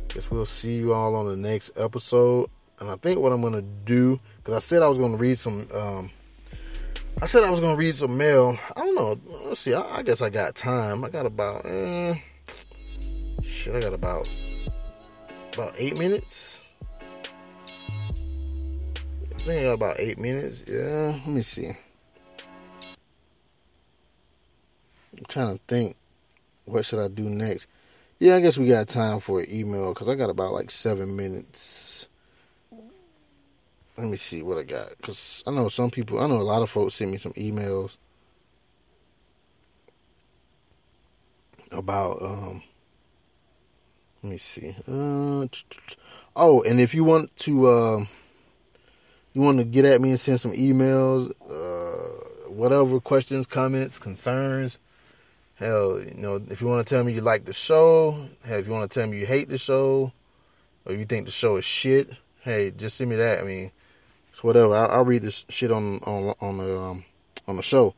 guess 0.09 0.31
we'll 0.31 0.45
see 0.45 0.77
you 0.77 0.95
all 0.95 1.17
on 1.17 1.27
the 1.27 1.37
next 1.37 1.73
episode. 1.77 2.49
And 2.79 2.89
I 2.91 2.97
think 2.97 3.19
what 3.19 3.33
I'm 3.33 3.43
gonna 3.43 3.63
do, 3.63 4.21
because 4.39 4.55
I 4.55 4.61
said 4.61 4.83
I 4.83 4.89
was 4.89 4.99
gonna 4.99 5.17
read 5.17 5.37
some. 5.37 5.69
Um, 5.75 6.11
I 7.21 7.27
said 7.27 7.43
I 7.43 7.51
was 7.51 7.61
gonna 7.61 7.77
read 7.77 7.95
some 7.95 8.17
mail. 8.17 8.59
I 8.77 8.81
don't 8.81 8.95
know. 8.95 9.19
Let's 9.47 9.61
see. 9.61 9.75
I, 9.75 9.99
I 9.99 10.03
guess 10.03 10.23
I 10.23 10.31
got 10.31 10.55
time. 10.55 11.03
I 11.05 11.09
got 11.09 11.27
about. 11.27 11.65
Eh, 11.65 12.19
shit. 13.43 13.75
I 13.75 13.81
got 13.81 13.95
about 13.95 14.29
about 15.55 15.75
eight 15.79 15.97
minutes. 15.97 16.61
Think 19.47 19.61
I 19.61 19.65
got 19.65 19.75
about 19.75 20.01
eight 20.01 20.19
minutes. 20.19 20.65
Yeah, 20.67 21.19
let 21.25 21.29
me 21.29 21.43
see. 21.43 21.69
I'm 25.17 25.25
trying 25.29 25.57
to 25.57 25.61
think. 25.69 25.97
What 26.65 26.85
should 26.85 26.99
I 26.99 27.07
do 27.07 27.23
next? 27.23 27.69
Yeah, 28.19 28.35
I 28.35 28.41
guess 28.41 28.59
we 28.59 28.67
got 28.67 28.89
time 28.89 29.21
for 29.21 29.41
an 29.41 29.47
email 29.49 29.95
because 29.95 30.09
I 30.09 30.17
got 30.17 30.31
about 30.31 30.53
like 30.53 30.71
seven 30.71 31.15
minutes. 31.15 32.09
Let 33.97 34.09
me 34.09 34.17
see 34.17 34.43
what 34.43 34.59
I 34.59 34.65
got 34.65 34.97
because 34.97 35.45
I 35.47 35.53
know 35.53 35.69
some 35.69 35.91
people. 35.91 36.19
I 36.19 36.27
know 36.27 36.41
a 36.41 36.43
lot 36.43 36.63
of 36.63 36.69
folks 36.69 36.95
sent 36.95 37.13
me 37.13 37.19
some 37.19 37.33
emails 37.35 37.99
about. 41.71 42.21
um 42.21 42.63
Let 44.23 44.31
me 44.31 44.37
see. 44.39 44.75
Uh, 44.89 45.47
oh, 46.35 46.63
and 46.63 46.81
if 46.81 46.95
you 46.95 47.05
want 47.05 47.35
to. 47.37 47.67
Uh, 47.69 48.05
you 49.37 49.43
want 49.43 49.59
to 49.59 49.65
get 49.65 49.85
at 49.85 50.01
me 50.01 50.09
and 50.09 50.19
send 50.19 50.41
some 50.41 50.55
emails, 50.55 51.31
uh, 51.51 52.49
whatever 52.49 52.99
questions, 53.01 53.45
comments, 53.45 53.99
concerns. 53.99 54.79
Hell, 55.57 56.01
you 56.01 56.15
know, 56.15 56.41
if 56.49 56.63
you 56.63 56.67
want 56.67 56.87
to 56.87 56.95
tell 56.95 57.05
me 57.05 57.13
you 57.13 57.21
like 57.21 57.45
the 57.45 57.53
show, 57.53 58.29
if 58.47 58.67
you 58.67 58.73
want 58.73 58.91
to 58.91 58.99
tell 58.99 59.07
me 59.07 59.19
you 59.19 59.27
hate 59.27 59.51
the 59.51 59.59
show, 59.59 60.11
or 60.87 60.95
you 60.95 61.05
think 61.05 61.27
the 61.27 61.31
show 61.31 61.57
is 61.59 61.67
shit, 61.67 62.13
hey, 62.41 62.71
just 62.71 62.97
send 62.97 63.11
me 63.11 63.17
that. 63.17 63.41
I 63.41 63.43
mean, 63.43 63.73
it's 64.31 64.43
whatever. 64.43 64.75
I'll, 64.75 64.91
I'll 64.91 65.05
read 65.05 65.21
this 65.21 65.45
shit 65.51 65.71
on 65.71 65.99
on 66.05 66.35
on 66.41 66.57
the 66.57 66.81
um, 66.81 67.05
on 67.47 67.57
the 67.57 67.63
show. 67.63 67.93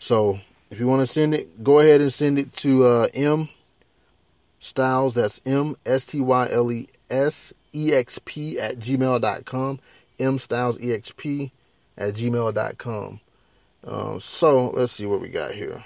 So 0.00 0.40
if 0.70 0.80
you 0.80 0.88
want 0.88 1.02
to 1.02 1.06
send 1.06 1.36
it, 1.36 1.62
go 1.62 1.78
ahead 1.78 2.00
and 2.00 2.12
send 2.12 2.36
it 2.36 2.52
to 2.54 2.84
uh, 2.84 3.08
M 3.14 3.48
Styles. 4.58 5.14
That's 5.14 5.40
M 5.46 5.76
S 5.86 6.04
T 6.04 6.20
Y 6.20 6.48
L 6.50 6.72
E 6.72 6.88
S 7.10 7.52
E 7.72 7.92
X 7.92 8.18
P 8.24 8.58
at 8.58 8.80
gmail.com 8.80 9.78
mstylesexp 10.18 11.50
at 11.96 12.14
gmail.com. 12.14 13.20
Um, 13.86 14.20
so 14.20 14.70
let's 14.70 14.92
see 14.92 15.06
what 15.06 15.20
we 15.20 15.28
got 15.28 15.52
here. 15.52 15.84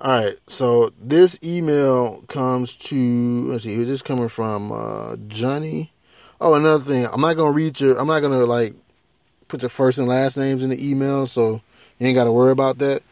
All 0.00 0.12
right, 0.12 0.36
so 0.46 0.92
this 1.00 1.38
email 1.42 2.22
comes 2.28 2.76
to 2.76 3.50
let's 3.50 3.64
see, 3.64 3.82
this 3.82 4.02
coming 4.02 4.28
from? 4.28 4.70
Uh, 4.70 5.16
Johnny. 5.26 5.92
Oh, 6.40 6.54
another 6.54 6.84
thing, 6.84 7.08
I'm 7.12 7.20
not 7.20 7.34
gonna 7.34 7.50
read 7.50 7.80
your. 7.80 7.98
I'm 7.98 8.06
not 8.06 8.20
gonna 8.20 8.44
like 8.44 8.74
put 9.48 9.62
your 9.62 9.70
first 9.70 9.98
and 9.98 10.06
last 10.06 10.36
names 10.36 10.62
in 10.62 10.70
the 10.70 10.88
email, 10.90 11.26
so 11.26 11.60
you 11.98 12.06
ain't 12.06 12.14
got 12.14 12.24
to 12.24 12.32
worry 12.32 12.52
about 12.52 12.78
that. 12.78 13.02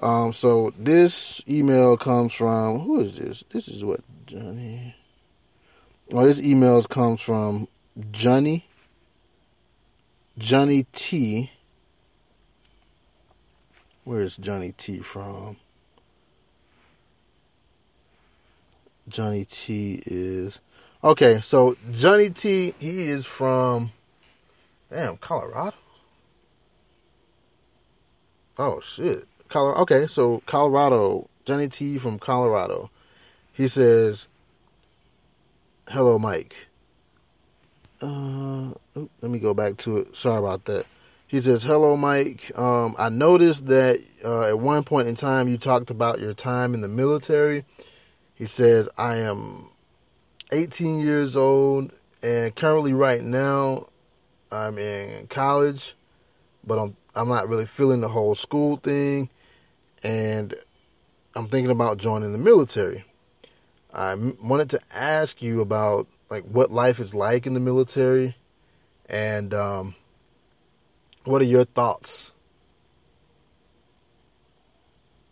Um, 0.00 0.32
so 0.32 0.72
this 0.78 1.44
email 1.48 1.96
comes 1.96 2.32
from 2.32 2.80
who 2.80 3.00
is 3.00 3.16
this? 3.16 3.44
This 3.50 3.68
is 3.68 3.84
what 3.84 4.00
Johnny. 4.26 4.96
Well, 6.12 6.26
this 6.26 6.42
email 6.42 6.82
comes 6.82 7.22
from 7.22 7.68
Johnny 8.10 8.66
Johnny 10.36 10.84
T. 10.92 11.50
Where 14.04 14.20
is 14.20 14.36
Johnny 14.36 14.74
T 14.76 14.98
from? 14.98 15.56
Johnny 19.08 19.46
T 19.46 20.02
is 20.04 20.60
okay. 21.02 21.40
So 21.40 21.78
Johnny 21.92 22.28
T, 22.28 22.74
he 22.78 23.08
is 23.08 23.24
from 23.24 23.92
damn 24.90 25.16
Colorado. 25.16 25.76
Oh 28.58 28.82
shit, 28.82 29.26
Colorado. 29.48 29.80
Okay, 29.80 30.06
so 30.06 30.42
Colorado. 30.44 31.30
Johnny 31.46 31.68
T 31.68 31.96
from 31.96 32.18
Colorado. 32.18 32.90
He 33.54 33.66
says, 33.66 34.26
hello, 35.92 36.18
Mike. 36.18 36.56
Uh, 38.00 38.70
let 38.94 39.30
me 39.30 39.38
go 39.38 39.52
back 39.52 39.76
to 39.76 39.98
it. 39.98 40.16
Sorry 40.16 40.38
about 40.38 40.64
that. 40.64 40.86
He 41.26 41.40
says, 41.40 41.62
"Hello, 41.62 41.96
Mike. 41.96 42.50
Um, 42.58 42.94
I 42.98 43.10
noticed 43.10 43.66
that 43.66 43.98
uh, 44.24 44.48
at 44.48 44.58
one 44.58 44.84
point 44.84 45.08
in 45.08 45.14
time 45.14 45.48
you 45.48 45.58
talked 45.58 45.90
about 45.90 46.18
your 46.18 46.34
time 46.34 46.74
in 46.74 46.80
the 46.80 46.88
military." 46.88 47.64
He 48.34 48.46
says, 48.46 48.88
"I 48.96 49.16
am 49.16 49.70
18 50.50 51.00
years 51.00 51.36
old 51.36 51.92
and 52.22 52.54
currently, 52.54 52.92
right 52.92 53.20
now, 53.20 53.88
I'm 54.50 54.78
in 54.78 55.26
college, 55.26 55.94
but 56.64 56.78
I'm 56.78 56.96
I'm 57.14 57.28
not 57.28 57.48
really 57.48 57.66
feeling 57.66 58.00
the 58.00 58.08
whole 58.08 58.34
school 58.34 58.76
thing, 58.76 59.28
and 60.02 60.54
I'm 61.34 61.48
thinking 61.48 61.70
about 61.70 61.98
joining 61.98 62.32
the 62.32 62.38
military." 62.38 63.04
I 63.92 64.14
wanted 64.14 64.70
to 64.70 64.80
ask 64.90 65.42
you 65.42 65.60
about 65.60 66.08
like 66.30 66.44
what 66.44 66.70
life 66.70 66.98
is 66.98 67.14
like 67.14 67.46
in 67.46 67.54
the 67.54 67.60
military, 67.60 68.36
and 69.06 69.52
um, 69.52 69.94
what 71.24 71.42
are 71.42 71.46
your 71.46 71.64
thoughts 71.64 72.32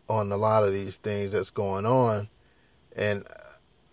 on 0.08 0.30
a 0.30 0.36
lot 0.36 0.64
of 0.64 0.74
these 0.74 0.96
things 0.96 1.32
that's 1.32 1.50
going 1.50 1.86
on, 1.86 2.28
and 2.94 3.24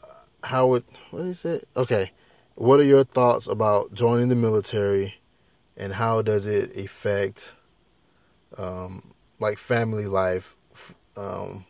uh, 0.04 0.08
how 0.44 0.74
it 0.74 0.84
what 1.12 1.24
he 1.24 1.34
say? 1.34 1.62
Okay, 1.78 2.12
what 2.56 2.80
are 2.80 2.84
your 2.84 3.06
thoughts 3.06 3.48
about 3.48 3.94
joining 3.94 4.28
the 4.28 4.36
military, 4.36 5.16
and 5.78 5.94
how 5.94 6.22
does 6.22 6.46
it 6.46 6.76
affect 6.76 7.54
um, 8.58 9.14
like 9.40 9.58
family 9.58 10.08
life? 10.08 10.56
Um, 11.16 11.66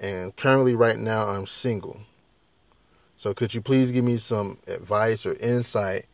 and 0.00 0.34
currently, 0.34 0.74
right 0.74 0.98
now, 0.98 1.28
I'm 1.28 1.46
single. 1.46 2.00
So 3.18 3.34
could 3.34 3.52
you 3.52 3.60
please 3.60 3.90
give 3.90 4.04
me 4.04 4.16
some 4.16 4.58
advice 4.68 5.26
or 5.26 5.34
insight? 5.34 6.06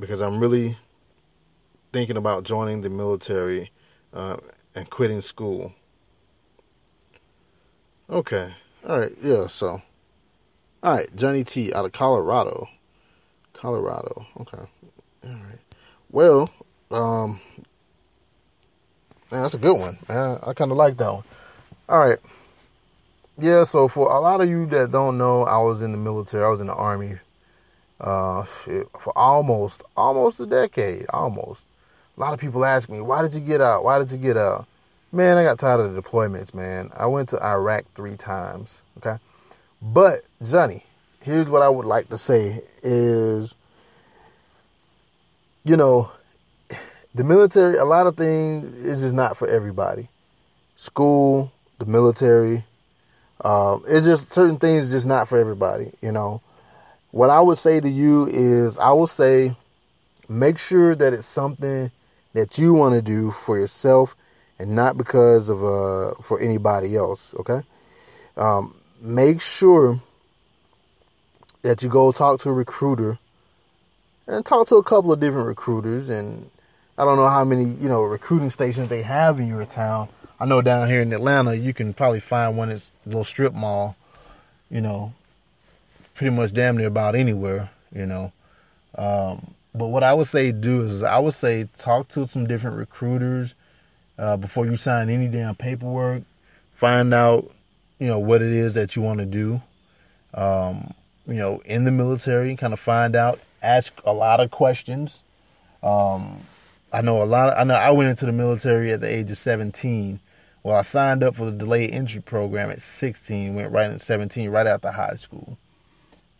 Because 0.00 0.20
I'm 0.20 0.40
really 0.40 0.76
thinking 1.92 2.16
about 2.16 2.42
joining 2.42 2.80
the 2.80 2.90
military 2.90 3.70
uh, 4.12 4.38
and 4.74 4.90
quitting 4.90 5.22
school. 5.22 5.72
Okay. 8.10 8.52
All 8.84 8.98
right. 8.98 9.16
Yeah. 9.22 9.46
So, 9.46 9.80
all 10.82 10.94
right. 10.96 11.14
Johnny 11.14 11.44
T 11.44 11.72
out 11.72 11.84
of 11.84 11.92
Colorado. 11.92 12.68
Colorado. 13.52 14.26
Okay. 14.40 14.58
All 14.58 15.30
right. 15.30 15.60
Well, 16.10 16.50
um, 16.90 17.40
man, 19.30 19.42
that's 19.42 19.54
a 19.54 19.58
good 19.58 19.78
one. 19.78 19.96
I 20.08 20.54
kind 20.56 20.72
of 20.72 20.76
like 20.76 20.96
that 20.96 21.12
one. 21.12 21.24
All 21.88 22.00
right 22.00 22.18
yeah, 23.42 23.64
so 23.64 23.88
for 23.88 24.10
a 24.10 24.20
lot 24.20 24.40
of 24.40 24.48
you 24.48 24.66
that 24.66 24.92
don't 24.92 25.18
know, 25.18 25.44
I 25.44 25.58
was 25.58 25.82
in 25.82 25.92
the 25.92 25.98
military. 25.98 26.44
I 26.44 26.48
was 26.48 26.60
in 26.60 26.66
the 26.66 26.74
army 26.74 27.18
uh, 28.00 28.42
for 28.44 29.12
almost 29.16 29.82
almost 29.96 30.40
a 30.40 30.46
decade. 30.46 31.06
Almost. 31.10 31.64
A 32.16 32.20
lot 32.20 32.34
of 32.34 32.40
people 32.40 32.64
ask 32.64 32.88
me, 32.88 33.00
"Why 33.00 33.22
did 33.22 33.34
you 33.34 33.40
get 33.40 33.60
out? 33.60 33.84
Why 33.84 33.98
did 33.98 34.10
you 34.10 34.18
get 34.18 34.36
out?" 34.36 34.66
Man, 35.12 35.36
I 35.36 35.44
got 35.44 35.58
tired 35.58 35.80
of 35.80 35.94
the 35.94 36.02
deployments. 36.02 36.54
Man, 36.54 36.90
I 36.96 37.06
went 37.06 37.28
to 37.30 37.42
Iraq 37.42 37.84
three 37.94 38.16
times. 38.16 38.80
Okay, 38.98 39.18
but 39.82 40.20
Johnny, 40.42 40.84
here's 41.22 41.48
what 41.50 41.62
I 41.62 41.68
would 41.68 41.86
like 41.86 42.08
to 42.10 42.18
say: 42.18 42.62
is 42.82 43.54
you 45.64 45.76
know, 45.76 46.10
the 47.14 47.24
military. 47.24 47.76
A 47.76 47.84
lot 47.84 48.06
of 48.06 48.16
things 48.16 48.74
is 48.76 49.00
just 49.00 49.14
not 49.14 49.36
for 49.36 49.48
everybody. 49.48 50.08
School, 50.76 51.52
the 51.78 51.86
military, 51.86 52.64
um, 53.42 53.84
it's 53.88 54.06
just 54.06 54.32
certain 54.32 54.58
things 54.58 54.90
just 54.90 55.06
not 55.06 55.28
for 55.28 55.38
everybody, 55.38 55.92
you 56.02 56.12
know. 56.12 56.42
What 57.10 57.30
I 57.30 57.40
would 57.40 57.58
say 57.58 57.80
to 57.80 57.88
you 57.88 58.26
is 58.28 58.78
I 58.78 58.92
will 58.92 59.06
say 59.06 59.56
make 60.28 60.58
sure 60.58 60.94
that 60.94 61.12
it's 61.12 61.26
something 61.26 61.90
that 62.34 62.58
you 62.58 62.74
want 62.74 62.94
to 62.94 63.02
do 63.02 63.30
for 63.30 63.58
yourself 63.58 64.14
and 64.58 64.76
not 64.76 64.96
because 64.96 65.48
of 65.50 65.64
uh 65.64 66.14
for 66.22 66.38
anybody 66.40 66.96
else, 66.96 67.34
okay? 67.34 67.62
Um, 68.36 68.74
make 69.00 69.40
sure 69.40 70.00
that 71.62 71.82
you 71.82 71.88
go 71.88 72.12
talk 72.12 72.40
to 72.40 72.50
a 72.50 72.52
recruiter 72.52 73.18
and 74.26 74.46
talk 74.46 74.68
to 74.68 74.76
a 74.76 74.84
couple 74.84 75.12
of 75.12 75.18
different 75.20 75.48
recruiters 75.48 76.08
and 76.08 76.48
I 76.96 77.04
don't 77.04 77.16
know 77.16 77.28
how 77.28 77.44
many, 77.44 77.64
you 77.64 77.88
know, 77.88 78.02
recruiting 78.02 78.50
stations 78.50 78.90
they 78.90 79.02
have 79.02 79.40
in 79.40 79.48
your 79.48 79.64
town 79.64 80.08
I 80.40 80.46
know 80.46 80.62
down 80.62 80.88
here 80.88 81.02
in 81.02 81.12
Atlanta, 81.12 81.54
you 81.54 81.74
can 81.74 81.92
probably 81.92 82.20
find 82.20 82.56
one 82.56 82.70
that's 82.70 82.90
a 83.04 83.10
little 83.10 83.24
strip 83.24 83.52
mall, 83.52 83.94
you 84.70 84.80
know, 84.80 85.12
pretty 86.14 86.34
much 86.34 86.54
damn 86.54 86.78
near 86.78 86.86
about 86.86 87.14
anywhere, 87.14 87.68
you 87.94 88.06
know. 88.06 88.32
Um, 88.96 89.54
but 89.74 89.88
what 89.88 90.02
I 90.02 90.14
would 90.14 90.28
say 90.28 90.50
do 90.50 90.80
is 90.80 91.02
I 91.02 91.18
would 91.18 91.34
say 91.34 91.68
talk 91.76 92.08
to 92.08 92.26
some 92.26 92.46
different 92.46 92.78
recruiters 92.78 93.54
uh, 94.18 94.38
before 94.38 94.64
you 94.64 94.78
sign 94.78 95.10
any 95.10 95.28
damn 95.28 95.56
paperwork. 95.56 96.22
Find 96.72 97.12
out, 97.12 97.50
you 97.98 98.06
know, 98.06 98.18
what 98.18 98.40
it 98.40 98.50
is 98.50 98.72
that 98.74 98.96
you 98.96 99.02
want 99.02 99.20
to 99.20 99.26
do. 99.26 99.60
Um, 100.32 100.94
you 101.26 101.34
know, 101.34 101.60
in 101.66 101.84
the 101.84 101.90
military, 101.90 102.56
kind 102.56 102.72
of 102.72 102.80
find 102.80 103.14
out, 103.14 103.40
ask 103.62 103.92
a 104.06 104.12
lot 104.14 104.40
of 104.40 104.50
questions. 104.50 105.22
Um, 105.82 106.46
I 106.94 107.02
know 107.02 107.22
a 107.22 107.24
lot. 107.24 107.50
Of, 107.50 107.58
I 107.58 107.64
know 107.64 107.74
I 107.74 107.90
went 107.90 108.08
into 108.08 108.24
the 108.24 108.32
military 108.32 108.90
at 108.90 109.02
the 109.02 109.08
age 109.08 109.30
of 109.30 109.36
17 109.36 110.18
well, 110.62 110.76
I 110.76 110.82
signed 110.82 111.22
up 111.22 111.36
for 111.36 111.46
the 111.46 111.52
delayed 111.52 111.90
entry 111.90 112.20
program 112.20 112.70
at 112.70 112.82
16, 112.82 113.54
went 113.54 113.72
right 113.72 113.90
at 113.90 114.00
17, 114.00 114.50
right 114.50 114.66
after 114.66 114.90
high 114.90 115.14
school. 115.14 115.56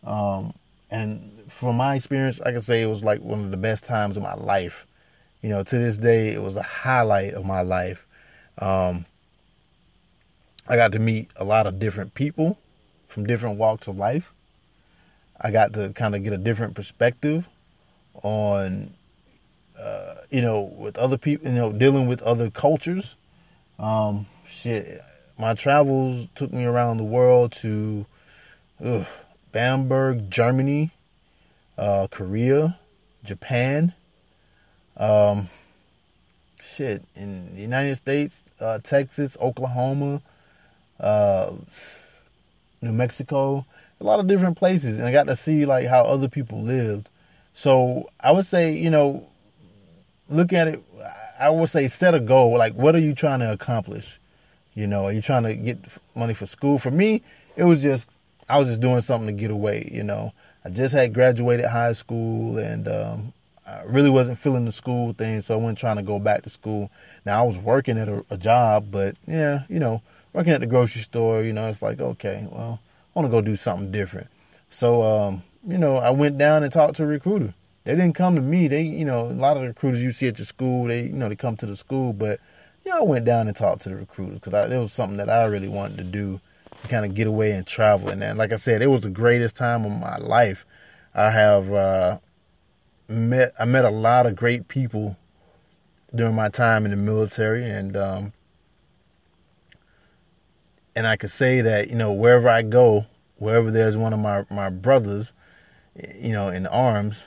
Um, 0.03 0.53
and 0.89 1.43
from 1.47 1.77
my 1.77 1.95
experience, 1.95 2.39
I 2.41 2.51
can 2.51 2.61
say 2.61 2.81
it 2.81 2.87
was 2.87 3.03
like 3.03 3.21
one 3.21 3.43
of 3.43 3.51
the 3.51 3.57
best 3.57 3.83
times 3.83 4.17
of 4.17 4.23
my 4.23 4.35
life. 4.35 4.85
You 5.41 5.49
know, 5.49 5.63
to 5.63 5.77
this 5.77 5.97
day, 5.97 6.33
it 6.33 6.41
was 6.41 6.55
a 6.55 6.61
highlight 6.61 7.33
of 7.33 7.45
my 7.45 7.61
life. 7.61 8.05
Um, 8.59 9.05
I 10.67 10.75
got 10.75 10.91
to 10.91 10.99
meet 10.99 11.29
a 11.35 11.43
lot 11.43 11.65
of 11.65 11.79
different 11.79 12.13
people 12.13 12.59
from 13.07 13.25
different 13.25 13.57
walks 13.57 13.87
of 13.87 13.97
life. 13.97 14.33
I 15.39 15.49
got 15.49 15.73
to 15.73 15.89
kind 15.89 16.15
of 16.15 16.23
get 16.23 16.33
a 16.33 16.37
different 16.37 16.75
perspective 16.75 17.47
on, 18.21 18.93
uh, 19.79 20.15
you 20.29 20.41
know, 20.41 20.61
with 20.61 20.97
other 20.97 21.17
people, 21.17 21.47
you 21.47 21.53
know, 21.53 21.71
dealing 21.71 22.07
with 22.07 22.21
other 22.21 22.51
cultures. 22.51 23.15
Um, 23.81 24.27
shit, 24.47 25.01
my 25.39 25.55
travels 25.55 26.27
took 26.35 26.53
me 26.53 26.65
around 26.65 26.97
the 26.97 27.03
world 27.03 27.51
to 27.53 28.05
ugh, 28.83 29.07
Bamberg, 29.51 30.29
Germany, 30.29 30.91
uh, 31.79 32.05
Korea, 32.11 32.77
Japan. 33.23 33.93
Um, 34.97 35.49
shit, 36.63 37.03
in 37.15 37.55
the 37.55 37.61
United 37.61 37.95
States, 37.95 38.43
uh, 38.59 38.77
Texas, 38.83 39.35
Oklahoma, 39.41 40.21
uh, 40.99 41.51
New 42.83 42.91
Mexico, 42.91 43.65
a 43.99 44.03
lot 44.03 44.19
of 44.19 44.27
different 44.27 44.57
places, 44.57 44.99
and 44.99 45.07
I 45.07 45.11
got 45.11 45.25
to 45.25 45.35
see 45.35 45.65
like 45.65 45.87
how 45.87 46.03
other 46.03 46.29
people 46.29 46.61
lived. 46.61 47.09
So 47.55 48.11
I 48.19 48.31
would 48.31 48.45
say, 48.45 48.73
you 48.73 48.91
know, 48.91 49.27
look 50.29 50.53
at 50.53 50.67
it. 50.67 50.83
I 51.41 51.49
would 51.49 51.69
say 51.69 51.87
set 51.87 52.13
a 52.13 52.19
goal. 52.19 52.57
Like, 52.57 52.73
what 52.73 52.95
are 52.95 52.99
you 52.99 53.15
trying 53.15 53.39
to 53.39 53.51
accomplish? 53.51 54.19
You 54.75 54.85
know, 54.85 55.05
are 55.05 55.11
you 55.11 55.21
trying 55.21 55.43
to 55.43 55.55
get 55.55 55.79
money 56.15 56.35
for 56.35 56.45
school? 56.45 56.77
For 56.77 56.91
me, 56.91 57.23
it 57.55 57.63
was 57.63 57.81
just 57.81 58.07
I 58.47 58.59
was 58.59 58.67
just 58.67 58.79
doing 58.79 59.01
something 59.01 59.27
to 59.27 59.39
get 59.41 59.49
away. 59.49 59.89
You 59.91 60.03
know, 60.03 60.33
I 60.63 60.69
just 60.69 60.93
had 60.93 61.13
graduated 61.13 61.65
high 61.65 61.93
school 61.93 62.57
and 62.57 62.87
um, 62.87 63.33
I 63.65 63.81
really 63.83 64.09
wasn't 64.11 64.37
feeling 64.37 64.65
the 64.65 64.71
school 64.71 65.13
thing, 65.13 65.41
so 65.41 65.55
I 65.55 65.57
wasn't 65.57 65.79
trying 65.79 65.95
to 65.97 66.03
go 66.03 66.19
back 66.19 66.43
to 66.43 66.49
school. 66.49 66.91
Now 67.25 67.43
I 67.43 67.45
was 67.45 67.57
working 67.57 67.97
at 67.97 68.07
a, 68.07 68.23
a 68.29 68.37
job, 68.37 68.91
but 68.91 69.15
yeah, 69.27 69.63
you 69.67 69.79
know, 69.79 70.03
working 70.33 70.53
at 70.53 70.59
the 70.59 70.67
grocery 70.67 71.01
store, 71.01 71.41
you 71.43 71.53
know, 71.53 71.67
it's 71.67 71.81
like 71.81 71.99
okay, 71.99 72.47
well, 72.51 72.79
I 73.15 73.19
want 73.19 73.25
to 73.25 73.31
go 73.31 73.41
do 73.41 73.55
something 73.55 73.91
different. 73.91 74.27
So, 74.69 75.01
um, 75.01 75.43
you 75.67 75.77
know, 75.77 75.97
I 75.97 76.11
went 76.11 76.37
down 76.37 76.63
and 76.63 76.71
talked 76.71 76.97
to 76.97 77.03
a 77.03 77.07
recruiter. 77.07 77.55
They 77.83 77.95
didn't 77.95 78.13
come 78.13 78.35
to 78.35 78.41
me. 78.41 78.67
They, 78.67 78.83
you 78.83 79.05
know, 79.05 79.25
a 79.25 79.33
lot 79.33 79.57
of 79.57 79.63
the 79.63 79.69
recruiters 79.69 80.01
you 80.01 80.11
see 80.11 80.27
at 80.27 80.37
your 80.37 80.45
school, 80.45 80.85
they, 80.87 81.03
you 81.03 81.13
know, 81.13 81.29
they 81.29 81.35
come 81.35 81.57
to 81.57 81.65
the 81.65 81.75
school, 81.75 82.13
but 82.13 82.39
you 82.85 82.91
know, 82.91 82.99
I 82.99 83.03
went 83.03 83.25
down 83.25 83.47
and 83.47 83.55
talked 83.55 83.83
to 83.83 83.89
the 83.89 83.95
recruiters 83.95 84.39
because 84.39 84.71
it 84.71 84.77
was 84.77 84.93
something 84.93 85.17
that 85.17 85.29
I 85.29 85.45
really 85.45 85.67
wanted 85.67 85.97
to 85.97 86.03
do, 86.03 86.39
to 86.81 86.87
kind 86.87 87.05
of 87.05 87.15
get 87.15 87.27
away 87.27 87.51
and 87.51 87.65
travel. 87.65 88.09
And 88.09 88.21
then, 88.21 88.37
like 88.37 88.51
I 88.51 88.57
said, 88.57 88.81
it 88.81 88.87
was 88.87 89.01
the 89.01 89.09
greatest 89.09 89.55
time 89.55 89.85
of 89.85 89.91
my 89.91 90.17
life. 90.17 90.65
I 91.13 91.31
have 91.31 91.71
uh, 91.71 92.19
met 93.07 93.53
I 93.59 93.65
met 93.65 93.85
a 93.85 93.89
lot 93.89 94.25
of 94.25 94.35
great 94.35 94.67
people 94.67 95.17
during 96.13 96.35
my 96.35 96.49
time 96.49 96.85
in 96.85 96.91
the 96.91 96.97
military, 96.97 97.69
and 97.69 97.97
um, 97.97 98.33
and 100.95 101.05
I 101.05 101.17
could 101.17 101.31
say 101.31 101.61
that 101.61 101.89
you 101.89 101.95
know 101.95 102.11
wherever 102.11 102.47
I 102.49 102.61
go, 102.61 103.05
wherever 103.37 103.71
there's 103.71 103.97
one 103.97 104.13
of 104.13 104.19
my 104.19 104.45
my 104.49 104.69
brothers, 104.69 105.33
you 106.15 106.31
know, 106.31 106.49
in 106.49 106.65
arms, 106.67 107.25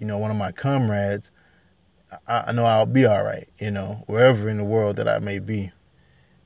you 0.00 0.06
know, 0.06 0.18
one 0.18 0.32
of 0.32 0.36
my 0.36 0.50
comrades 0.50 1.30
I, 2.26 2.44
I 2.48 2.52
know 2.52 2.64
I'll 2.64 2.86
be 2.86 3.06
all 3.06 3.22
right. 3.22 3.48
You 3.58 3.70
know, 3.70 4.04
wherever 4.06 4.48
in 4.48 4.58
the 4.58 4.64
world 4.64 4.96
that 4.96 5.08
I 5.08 5.18
may 5.18 5.38
be. 5.38 5.72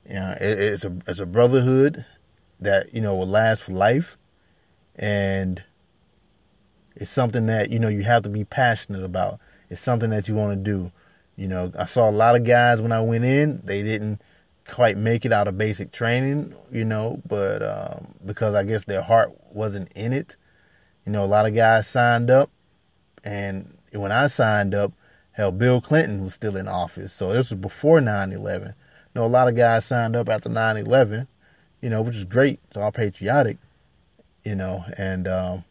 You 0.09 0.15
know, 0.15 0.37
it, 0.41 0.61
it's 0.61 0.85
a 0.85 0.97
it's 1.07 1.21
a 1.21 1.27
brotherhood 1.27 2.05
that 2.61 2.95
you 2.95 3.01
know 3.01 3.15
will 3.15 3.27
last 3.27 3.63
for 3.63 3.73
life, 3.73 4.17
and 4.95 5.63
it's 6.95 7.11
something 7.11 7.47
that 7.47 7.71
you 7.71 7.79
know 7.79 7.89
you 7.89 8.03
have 8.03 8.23
to 8.25 8.29
be 8.29 8.45
passionate 8.45 9.03
about. 9.03 9.41
It's 9.71 9.81
something 9.81 10.11
that 10.11 10.29
you 10.29 10.35
want 10.35 10.53
to 10.53 10.57
do. 10.71 10.93
You 11.37 11.49
know, 11.49 11.73
I 11.77 11.87
saw 11.87 12.09
a 12.09 12.13
lot 12.13 12.37
of 12.37 12.45
guys 12.45 12.81
when 12.81 12.93
I 12.93 13.01
went 13.01 13.25
in, 13.25 13.61
they 13.65 13.83
didn't 13.83 14.21
quite 14.69 14.97
make 14.97 15.25
it 15.25 15.33
out 15.33 15.49
of 15.49 15.59
basic 15.59 15.91
training, 15.91 16.55
you 16.71 16.85
know, 16.85 17.21
but 17.27 17.63
um, 17.63 18.15
because 18.25 18.55
I 18.55 18.63
guess 18.63 18.85
their 18.85 19.03
heart 19.03 19.33
wasn't 19.53 19.91
in 19.97 20.13
it. 20.13 20.37
You 21.05 21.13
know, 21.13 21.25
a 21.25 21.27
lot 21.27 21.47
of 21.47 21.55
guys 21.55 21.89
signed 21.89 22.31
up, 22.31 22.51
and 23.25 23.77
when 23.93 24.13
I 24.13 24.29
signed 24.29 24.75
up, 24.75 24.93
Hell, 25.33 25.51
Bill 25.51 25.81
Clinton 25.81 26.23
was 26.23 26.35
still 26.35 26.57
in 26.57 26.69
office. 26.69 27.13
So 27.13 27.33
this 27.33 27.51
was 27.51 27.59
before 27.59 28.01
9 28.01 28.33
11. 28.33 28.69
You 28.69 28.75
know, 29.15 29.27
a 29.27 29.27
lot 29.27 29.49
of 29.49 29.57
guys 29.57 29.85
signed 29.85 30.15
up 30.15 30.29
after 30.29 30.49
9 30.49 30.77
11, 30.77 31.27
you 31.81 31.91
know, 31.91 32.03
which 32.03 32.15
is 32.15 32.25
great. 32.25 32.61
It's 32.69 32.77
all 32.77 32.93
patriotic, 32.93 33.57
you 34.45 34.55
know, 34.55 34.85
and 34.97 35.27
um, 35.27 35.65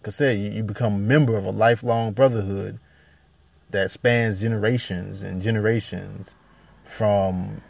like 0.00 0.08
I 0.08 0.10
said, 0.10 0.38
you, 0.38 0.50
you 0.50 0.62
become 0.62 0.94
a 0.94 0.98
member 0.98 1.36
of 1.36 1.44
a 1.44 1.50
lifelong 1.50 2.12
brotherhood 2.12 2.78
that 3.70 3.90
spans 3.90 4.38
generations 4.38 5.22
and 5.22 5.42
generations 5.42 6.34
from 6.84 7.62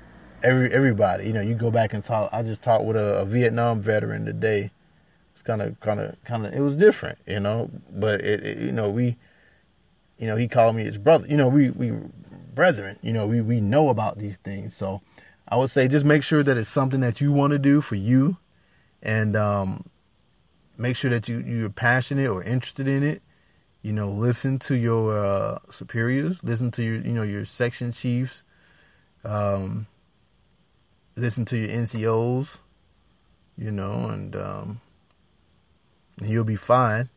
every 0.43 0.73
everybody. 0.73 1.27
You 1.27 1.33
know, 1.33 1.40
you 1.40 1.55
go 1.55 1.71
back 1.71 1.95
and 1.95 2.05
talk. 2.05 2.29
I 2.33 2.43
just 2.43 2.62
talked 2.62 2.85
with 2.85 2.97
a, 2.97 3.21
a 3.21 3.25
Vietnam 3.25 3.81
veteran 3.81 4.27
today. 4.27 4.73
Kind 5.50 5.62
of, 5.62 5.80
kind 5.80 5.98
of, 5.98 6.24
kind 6.24 6.46
of. 6.46 6.54
It 6.54 6.60
was 6.60 6.76
different, 6.76 7.18
you 7.26 7.40
know. 7.40 7.70
But 7.90 8.20
it, 8.20 8.46
it, 8.46 8.58
you 8.58 8.70
know, 8.70 8.88
we 8.88 9.16
you 10.16 10.28
know, 10.28 10.36
he 10.36 10.46
called 10.46 10.76
me 10.76 10.84
his 10.84 10.96
brother. 10.96 11.26
You 11.26 11.36
know, 11.36 11.48
we 11.48 11.70
we 11.70 11.92
brethren. 12.54 13.00
You 13.02 13.12
know, 13.12 13.26
we 13.26 13.40
we 13.40 13.60
know 13.60 13.88
about 13.88 14.18
these 14.18 14.36
things. 14.36 14.76
So 14.76 15.00
I 15.48 15.56
would 15.56 15.70
say 15.70 15.88
just 15.88 16.04
make 16.04 16.22
sure 16.22 16.44
that 16.44 16.56
it's 16.56 16.68
something 16.68 17.00
that 17.00 17.20
you 17.20 17.32
want 17.32 17.50
to 17.50 17.58
do 17.58 17.80
for 17.80 17.96
you, 17.96 18.36
and 19.02 19.34
um, 19.34 19.88
make 20.78 20.94
sure 20.94 21.10
that 21.10 21.26
you 21.26 21.40
you're 21.40 21.68
passionate 21.68 22.28
or 22.28 22.44
interested 22.44 22.86
in 22.86 23.02
it. 23.02 23.22
You 23.82 23.92
know, 23.92 24.08
listen 24.08 24.60
to 24.60 24.76
your 24.76 25.18
uh, 25.18 25.58
superiors. 25.68 26.38
Listen 26.44 26.70
to 26.72 26.82
your 26.84 26.96
you 26.96 27.12
know 27.12 27.22
your 27.22 27.44
section 27.44 27.90
chiefs. 27.90 28.44
Um, 29.24 29.88
listen 31.16 31.44
to 31.46 31.56
your 31.56 31.70
NCOs. 31.70 32.58
You 33.58 33.72
know, 33.72 34.06
and 34.06 34.36
um, 34.36 34.80
and 36.20 36.30
you'll 36.30 36.44
be 36.44 36.56
fine. 36.56 37.09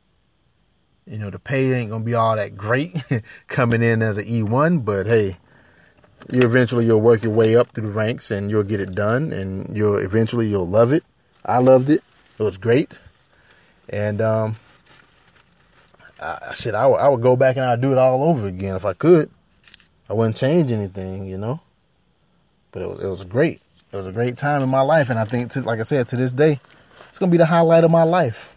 You 1.06 1.18
know, 1.18 1.30
the 1.30 1.40
pay 1.40 1.74
ain't 1.74 1.92
gonna 1.92 2.04
be 2.04 2.14
all 2.14 2.36
that 2.36 2.56
great 2.56 2.96
coming 3.48 3.84
in 3.84 4.02
as 4.02 4.18
an 4.18 4.26
E1, 4.26 4.86
but 4.86 5.06
hey, 5.06 5.38
you 6.32 6.42
eventually 6.42 6.86
you'll 6.86 7.02
work 7.02 7.24
your 7.24 7.34
way 7.34 7.56
up 7.56 7.72
through 7.72 7.88
the 7.88 7.94
ranks 7.94 8.32
and 8.32 8.50
you'll 8.50 8.64
get 8.64 8.80
it 8.80 8.96
done 8.96 9.34
and 9.34 9.76
you'll 9.76 9.98
eventually 9.98 10.48
you'll 10.48 10.68
love 10.68 10.94
it. 10.94 11.04
I 11.46 11.58
loved 11.58 11.90
it. 11.90 12.04
It 12.40 12.44
was 12.44 12.58
great. 12.58 12.92
And 13.90 14.22
um 14.22 14.56
I, 16.22 16.54
shit, 16.54 16.74
I, 16.74 16.88
would, 16.88 17.00
I 17.00 17.10
would 17.10 17.22
go 17.22 17.36
back 17.36 17.58
and 17.58 17.66
I'd 17.66 17.82
do 17.82 17.92
it 17.92 17.98
all 17.98 18.24
over 18.24 18.48
again 18.48 18.78
if 18.78 18.86
I 18.86 18.94
could. 18.94 19.30
I 20.10 20.14
wouldn't 20.14 20.38
change 20.38 20.72
anything, 20.72 21.28
you 21.28 21.38
know. 21.38 21.60
But 22.72 22.82
it 22.82 22.88
was 22.88 23.00
it 23.02 23.08
was 23.08 23.26
great. 23.26 23.62
It 23.92 23.98
was 23.98 24.08
a 24.08 24.12
great 24.12 24.38
time 24.38 24.64
in 24.64 24.70
my 24.70 24.82
life, 24.82 25.12
and 25.12 25.20
I 25.20 25.26
think, 25.26 25.52
to, 25.52 25.62
like 25.62 25.80
I 25.80 25.84
said, 25.84 26.08
to 26.08 26.16
this 26.16 26.32
day, 26.32 26.60
it's 27.10 27.20
gonna 27.20 27.32
be 27.32 27.38
the 27.38 27.46
highlight 27.46 27.84
of 27.84 27.92
my 27.92 28.04
life 28.04 28.53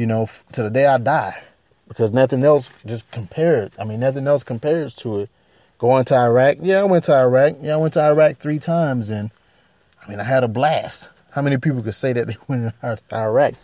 you 0.00 0.06
know, 0.06 0.26
to 0.52 0.62
the 0.62 0.70
day 0.70 0.86
I 0.86 0.96
die, 0.96 1.42
because 1.86 2.10
nothing 2.10 2.42
else 2.42 2.70
just 2.86 3.10
compared. 3.10 3.72
I 3.78 3.84
mean, 3.84 4.00
nothing 4.00 4.26
else 4.26 4.42
compares 4.42 4.94
to 4.94 5.18
it. 5.18 5.30
Going 5.76 6.06
to 6.06 6.14
Iraq, 6.14 6.56
yeah, 6.62 6.80
I 6.80 6.84
went 6.84 7.04
to 7.04 7.14
Iraq. 7.14 7.56
Yeah, 7.60 7.74
I 7.74 7.76
went 7.76 7.92
to 7.94 8.00
Iraq 8.00 8.38
three 8.38 8.58
times, 8.58 9.10
and 9.10 9.30
I 10.02 10.08
mean, 10.08 10.18
I 10.18 10.24
had 10.24 10.42
a 10.42 10.48
blast. 10.48 11.10
How 11.32 11.42
many 11.42 11.58
people 11.58 11.82
could 11.82 11.94
say 11.94 12.14
that 12.14 12.28
they 12.28 12.38
went 12.48 12.72
to 12.80 12.98
Iraq? 13.12 13.56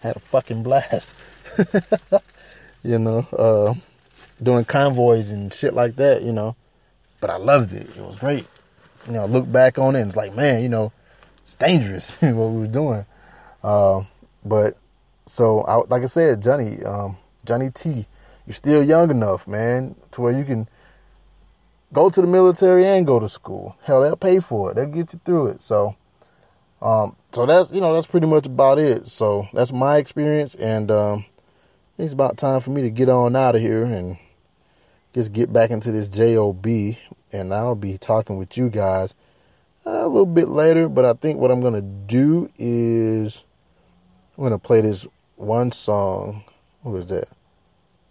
Had 0.00 0.16
a 0.16 0.20
fucking 0.20 0.64
blast. 0.64 1.14
you 2.82 2.98
know, 2.98 3.18
uh, 3.38 3.74
doing 4.42 4.64
convoys 4.64 5.30
and 5.30 5.54
shit 5.54 5.72
like 5.72 5.94
that. 5.96 6.22
You 6.22 6.32
know, 6.32 6.56
but 7.20 7.30
I 7.30 7.36
loved 7.36 7.72
it. 7.72 7.88
It 7.96 8.02
was 8.02 8.16
great. 8.16 8.44
You 9.06 9.12
know, 9.12 9.26
look 9.26 9.50
back 9.52 9.78
on 9.78 9.94
it, 9.94 10.00
and 10.00 10.08
it's 10.08 10.16
like, 10.16 10.34
man, 10.34 10.64
you 10.64 10.68
know, 10.68 10.92
it's 11.44 11.54
dangerous 11.54 12.10
what 12.20 12.32
we 12.32 12.58
were 12.58 12.66
doing. 12.66 13.06
Uh, 13.62 14.02
but 14.44 14.76
so, 15.26 15.60
I, 15.62 15.76
like 15.88 16.02
I 16.02 16.06
said, 16.06 16.42
Johnny, 16.42 16.82
um, 16.84 17.16
Johnny 17.44 17.70
T, 17.70 18.06
you're 18.46 18.54
still 18.54 18.82
young 18.82 19.10
enough, 19.10 19.46
man, 19.48 19.96
to 20.12 20.20
where 20.20 20.36
you 20.36 20.44
can 20.44 20.68
go 21.92 22.10
to 22.10 22.20
the 22.20 22.26
military 22.26 22.86
and 22.86 23.06
go 23.06 23.18
to 23.18 23.28
school. 23.28 23.76
Hell, 23.82 24.02
they'll 24.02 24.16
pay 24.16 24.40
for 24.40 24.70
it. 24.70 24.74
They'll 24.74 24.86
get 24.86 25.12
you 25.12 25.20
through 25.24 25.48
it. 25.48 25.62
So, 25.62 25.96
um, 26.80 27.16
so 27.32 27.46
that's 27.46 27.70
you 27.72 27.80
know 27.80 27.94
that's 27.94 28.06
pretty 28.06 28.26
much 28.26 28.46
about 28.46 28.78
it. 28.78 29.08
So 29.08 29.48
that's 29.52 29.72
my 29.72 29.96
experience, 29.96 30.54
and 30.54 30.90
um, 30.90 31.24
it's 31.98 32.12
about 32.12 32.36
time 32.36 32.60
for 32.60 32.70
me 32.70 32.82
to 32.82 32.90
get 32.90 33.08
on 33.08 33.34
out 33.34 33.56
of 33.56 33.62
here 33.62 33.84
and 33.84 34.18
just 35.14 35.32
get 35.32 35.52
back 35.52 35.70
into 35.70 35.90
this 35.90 36.08
job. 36.08 36.66
And 37.32 37.52
I'll 37.52 37.74
be 37.74 37.98
talking 37.98 38.38
with 38.38 38.56
you 38.56 38.70
guys 38.70 39.14
a 39.84 40.06
little 40.06 40.26
bit 40.26 40.48
later. 40.48 40.88
But 40.88 41.04
I 41.04 41.14
think 41.14 41.40
what 41.40 41.50
I'm 41.50 41.62
gonna 41.62 41.82
do 41.82 42.50
is 42.58 43.42
I'm 44.36 44.44
gonna 44.44 44.58
play 44.58 44.82
this 44.82 45.06
one 45.36 45.72
song. 45.72 46.44
What 46.82 46.92
was 46.92 47.06
that? 47.06 47.28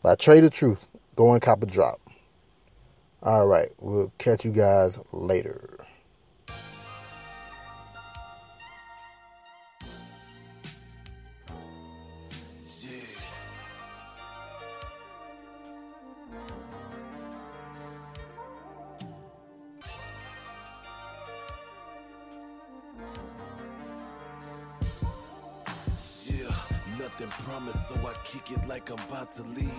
By 0.01 0.15
Trae 0.15 0.41
tha 0.41 0.49
Truth. 0.49 0.87
Go 1.15 1.33
and 1.33 1.41
cop 1.41 1.63
a 1.63 1.65
drop. 1.65 1.99
All 3.23 3.47
right. 3.47 3.69
We'll 3.79 4.11
catch 4.17 4.45
you 4.45 4.51
guys 4.51 4.99
later. 5.11 5.79
About 29.25 29.31
to 29.31 29.43
leave. 29.43 29.69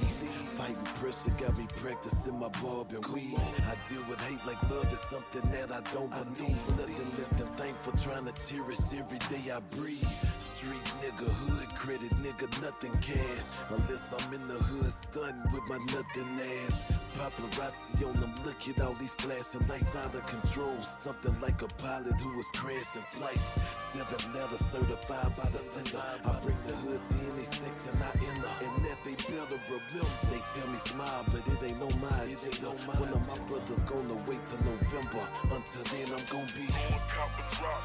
Fighting 0.56 0.76
pressure 1.00 1.30
got 1.38 1.56
me 1.56 1.66
practicing 1.76 2.38
my 2.38 2.48
bob 2.62 2.92
and 2.92 3.04
weed. 3.06 3.38
I 3.38 3.88
deal 3.88 4.02
with 4.08 4.20
hate 4.22 4.44
like 4.46 4.62
love 4.70 4.92
is 4.92 5.00
something 5.00 5.48
that 5.50 5.72
I 5.72 5.80
don't 5.92 6.10
believe. 6.10 6.68
Nothing 6.68 7.18
less 7.18 7.30
than 7.30 7.48
thankful, 7.48 7.92
trying 7.94 8.26
to 8.26 8.32
cherish 8.32 8.78
every 8.96 9.18
day 9.18 9.50
I 9.50 9.60
breathe. 9.76 10.35
Street 10.56 10.88
nigga, 11.04 11.28
hood 11.44 11.68
credit 11.76 12.14
nigga, 12.24 12.48
nothing 12.64 12.96
cash. 13.04 13.44
Unless 13.68 14.08
I'm 14.16 14.32
in 14.32 14.48
the 14.48 14.54
hood 14.54 14.90
stunting 14.90 15.52
with 15.52 15.68
my 15.68 15.76
nothing 15.92 16.32
ass. 16.64 16.96
Paparazzi 17.12 18.08
on 18.08 18.16
them, 18.24 18.32
look 18.40 18.56
at 18.64 18.80
all 18.80 18.94
these 18.96 19.12
flashing 19.20 19.68
lights 19.68 19.94
out 19.96 20.14
of 20.14 20.24
control. 20.26 20.72
Something 20.80 21.36
like 21.44 21.60
a 21.60 21.68
pilot 21.76 22.16
who 22.16 22.34
was 22.40 22.48
crashing 22.56 23.04
flights. 23.12 23.52
Seven 23.92 24.32
letters 24.32 24.64
certified 24.72 25.28
by 25.36 25.44
the 25.52 25.60
sender. 25.60 26.00
I 26.24 26.32
bring 26.40 26.60
the 26.64 26.76
hood 26.88 27.04
to 27.04 27.16
any 27.28 27.44
section 27.44 27.92
I 28.00 28.16
enter. 28.16 28.54
And 28.64 28.80
that 28.88 28.98
they 29.04 29.12
better 29.28 29.60
remember. 29.68 30.08
They 30.32 30.40
tell 30.56 30.68
me 30.72 30.80
smile, 30.80 31.24
but 31.36 31.44
it 31.52 31.60
ain't 31.68 31.80
no 31.84 31.88
my 32.00 32.32
agenda. 32.32 32.72
One 32.96 33.12
of 33.12 33.20
my 33.28 33.40
brothers 33.44 33.84
gonna 33.84 34.16
wait 34.24 34.40
till 34.48 34.64
November. 34.64 35.24
Until 35.52 35.84
then, 35.92 36.08
I'm 36.16 36.24
gonna 36.32 36.48
be 36.56 36.64
Going 36.64 37.04
copper 37.12 37.44
drop, 37.60 37.84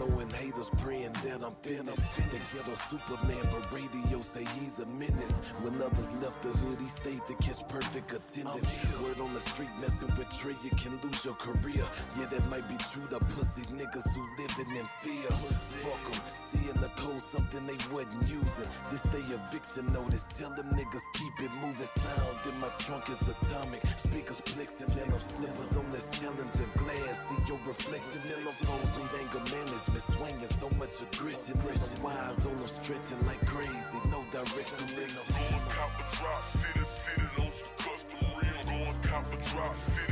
knowing 0.00 0.30
haters 0.30 0.70
praying 0.78 1.12
that 1.24 1.44
I'm 1.44 1.54
finished. 1.62 2.16
They 2.32 2.40
ghetto 2.40 2.74
Superman, 2.88 3.44
but 3.52 3.72
radio 3.72 4.20
say 4.22 4.44
he's 4.58 4.78
a 4.80 4.86
menace. 4.86 5.52
When 5.60 5.74
others 5.82 6.10
left 6.22 6.42
the 6.42 6.48
hood, 6.48 6.80
he 6.80 6.88
stayed 6.88 7.24
to 7.26 7.34
catch 7.34 7.60
perfect 7.68 8.12
attendance. 8.12 8.70
Word 9.02 9.20
on 9.20 9.32
the 9.34 9.40
street, 9.40 9.68
messing 9.80 10.08
with 10.16 10.28
Trae, 10.32 10.56
you 10.64 10.70
can 10.70 10.98
lose 11.02 11.24
your 11.24 11.34
career. 11.34 11.84
Yeah, 12.18 12.26
that 12.32 12.48
might 12.48 12.66
be 12.68 12.76
true. 12.90 13.06
The 13.10 13.20
pussy 13.36 13.62
niggas 13.76 14.08
who 14.14 14.22
living 14.40 14.72
in 14.80 14.86
fear. 15.04 15.30
Fuck 15.84 16.06
'em. 16.08 16.20
See 16.50 16.66
in 16.70 16.80
the 16.80 16.90
code 16.96 17.22
something 17.22 17.66
they 17.66 17.78
wasn't 17.92 18.24
using. 18.26 18.68
This 18.90 19.02
day 19.12 19.24
eviction 19.36 19.92
notice. 19.92 20.24
Tell 20.38 20.50
them 20.56 20.68
niggas 20.72 21.06
keep 21.14 21.34
it 21.44 21.52
moving. 21.60 21.90
Sound 22.00 22.40
in 22.48 22.56
my 22.60 22.70
trunk 22.78 23.08
is 23.10 23.22
atomic. 23.28 23.82
Speakers 23.96 24.40
flexing, 24.40 24.88
then 24.96 25.12
I'm 25.12 25.18
slippers 25.18 25.76
on 25.76 25.86
this 25.92 26.08
challenger 26.18 26.68
glass. 26.80 27.16
See 27.28 27.40
your 27.46 27.60
reflection 27.66 28.22
in 28.24 28.44
them 28.44 28.54
phones. 28.64 28.90
Need 28.96 29.12
anger 29.20 29.44
management. 29.52 29.89
Swinging 29.98 30.48
so 30.48 30.70
much 30.78 31.00
aggression. 31.02 31.54
I'm 31.60 32.02
wise 32.02 32.46
on 32.46 32.56
them 32.58 32.66
stretching 32.66 33.26
like 33.26 33.44
crazy. 33.46 33.98
No 34.10 34.24
direction. 34.32 34.86
Going 34.96 35.60
copper 35.68 36.16
drop, 36.16 36.42
city, 36.42 36.84
city, 36.84 37.26
on 37.38 37.52
some 37.52 37.68
custom 37.76 38.20
real. 38.40 38.64
Going 38.64 39.02
copper 39.02 39.36
drop, 39.44 39.76
city, 39.76 40.09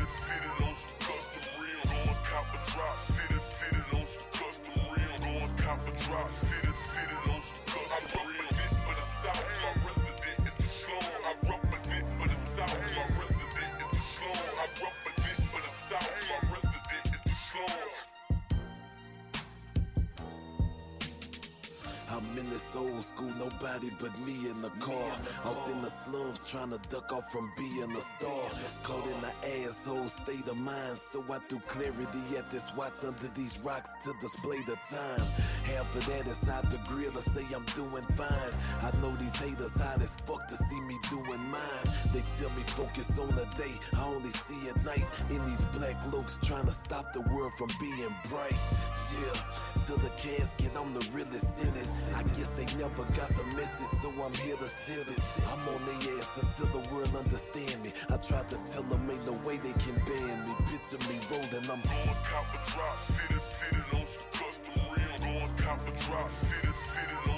but 23.98 24.18
me 24.20 24.48
in 24.48 24.60
the 24.60 24.70
car. 24.80 25.10
Off 25.44 25.70
in 25.70 25.82
the 25.82 25.90
slums, 25.90 26.48
trying 26.48 26.70
to 26.70 26.80
duck 26.88 27.12
off 27.12 27.30
from 27.32 27.52
being 27.56 27.90
a 27.90 28.00
star. 28.00 28.50
Caught 28.82 29.06
in 29.06 29.20
the 29.20 29.66
asshole 29.66 30.08
state 30.08 30.46
of 30.48 30.56
mind, 30.56 30.98
so 30.98 31.24
I 31.30 31.38
threw 31.48 31.60
clarity 31.68 32.36
at 32.36 32.50
this 32.50 32.74
watch 32.76 33.04
under 33.04 33.28
these 33.34 33.58
rocks 33.60 33.90
to 34.04 34.14
display 34.20 34.58
the 34.62 34.76
time. 34.90 35.22
Half 35.68 35.96
of 35.96 36.06
that 36.06 36.26
inside 36.26 36.70
the 36.70 36.78
grill 36.88 37.12
to 37.12 37.22
say 37.22 37.44
I'm 37.54 37.64
doing 37.76 38.04
fine. 38.16 38.52
I 38.80 38.90
know 39.00 39.14
these 39.16 39.36
haters 39.36 39.76
hot 39.76 40.00
as 40.00 40.16
fuck 40.24 40.48
to 40.48 40.56
see 40.56 40.80
me 40.82 40.96
doing 41.10 41.44
mine. 41.50 41.86
They 42.12 42.22
tell 42.40 42.50
me 42.56 42.62
focus 42.66 43.18
on 43.18 43.28
the 43.36 43.44
day, 43.56 43.74
I 43.96 44.04
only 44.04 44.30
see 44.30 44.68
at 44.70 44.82
night. 44.84 45.04
In 45.30 45.44
these 45.44 45.64
black 45.76 45.96
looks, 46.12 46.38
trying 46.42 46.66
to 46.66 46.72
stop 46.72 47.12
the 47.12 47.20
world 47.20 47.52
from 47.58 47.68
being 47.80 48.14
bright. 48.30 48.56
Yeah, 49.12 49.40
till 49.86 49.96
the 49.98 50.10
casket, 50.16 50.72
I'm 50.76 50.92
the 50.94 51.06
realest 51.12 51.60
in 51.60 51.68
it. 51.68 51.88
I 52.16 52.22
guess 52.36 52.50
they 52.50 52.66
never 52.78 53.04
got 53.16 53.28
the 53.36 53.44
message, 53.56 53.92
so 54.00 54.08
I'm 54.24 54.34
here 54.34 54.56
to 54.56 54.68
send 54.68 55.08
it. 55.08 55.20
I'm 55.52 55.62
on 55.68 55.80
their 55.84 56.18
ass 56.18 56.38
until 56.40 56.80
the 56.80 56.94
world 56.94 57.14
understand 57.16 57.82
me. 57.82 57.92
I 58.10 58.16
tried 58.16 58.48
to 58.50 58.56
tell 58.70 58.82
them 58.82 59.08
ain't 59.10 59.24
no 59.26 59.32
way 59.46 59.56
they 59.58 59.72
can 59.72 59.96
ban 60.06 60.46
me. 60.46 60.54
Picture 60.70 61.00
me 61.08 61.16
rolling, 61.30 61.70
I'm 61.70 61.80
Going 61.88 62.16
copper 62.24 62.60
drop, 62.72 62.96
city, 62.98 63.40
city, 63.40 63.78
on 63.78 63.78
some 63.78 63.78
custom 63.78 63.96
real. 63.96 63.97
Going 65.68 65.80
copper 65.80 66.00
drop, 66.00 66.30
city, 66.30 66.68
city, 66.72 67.37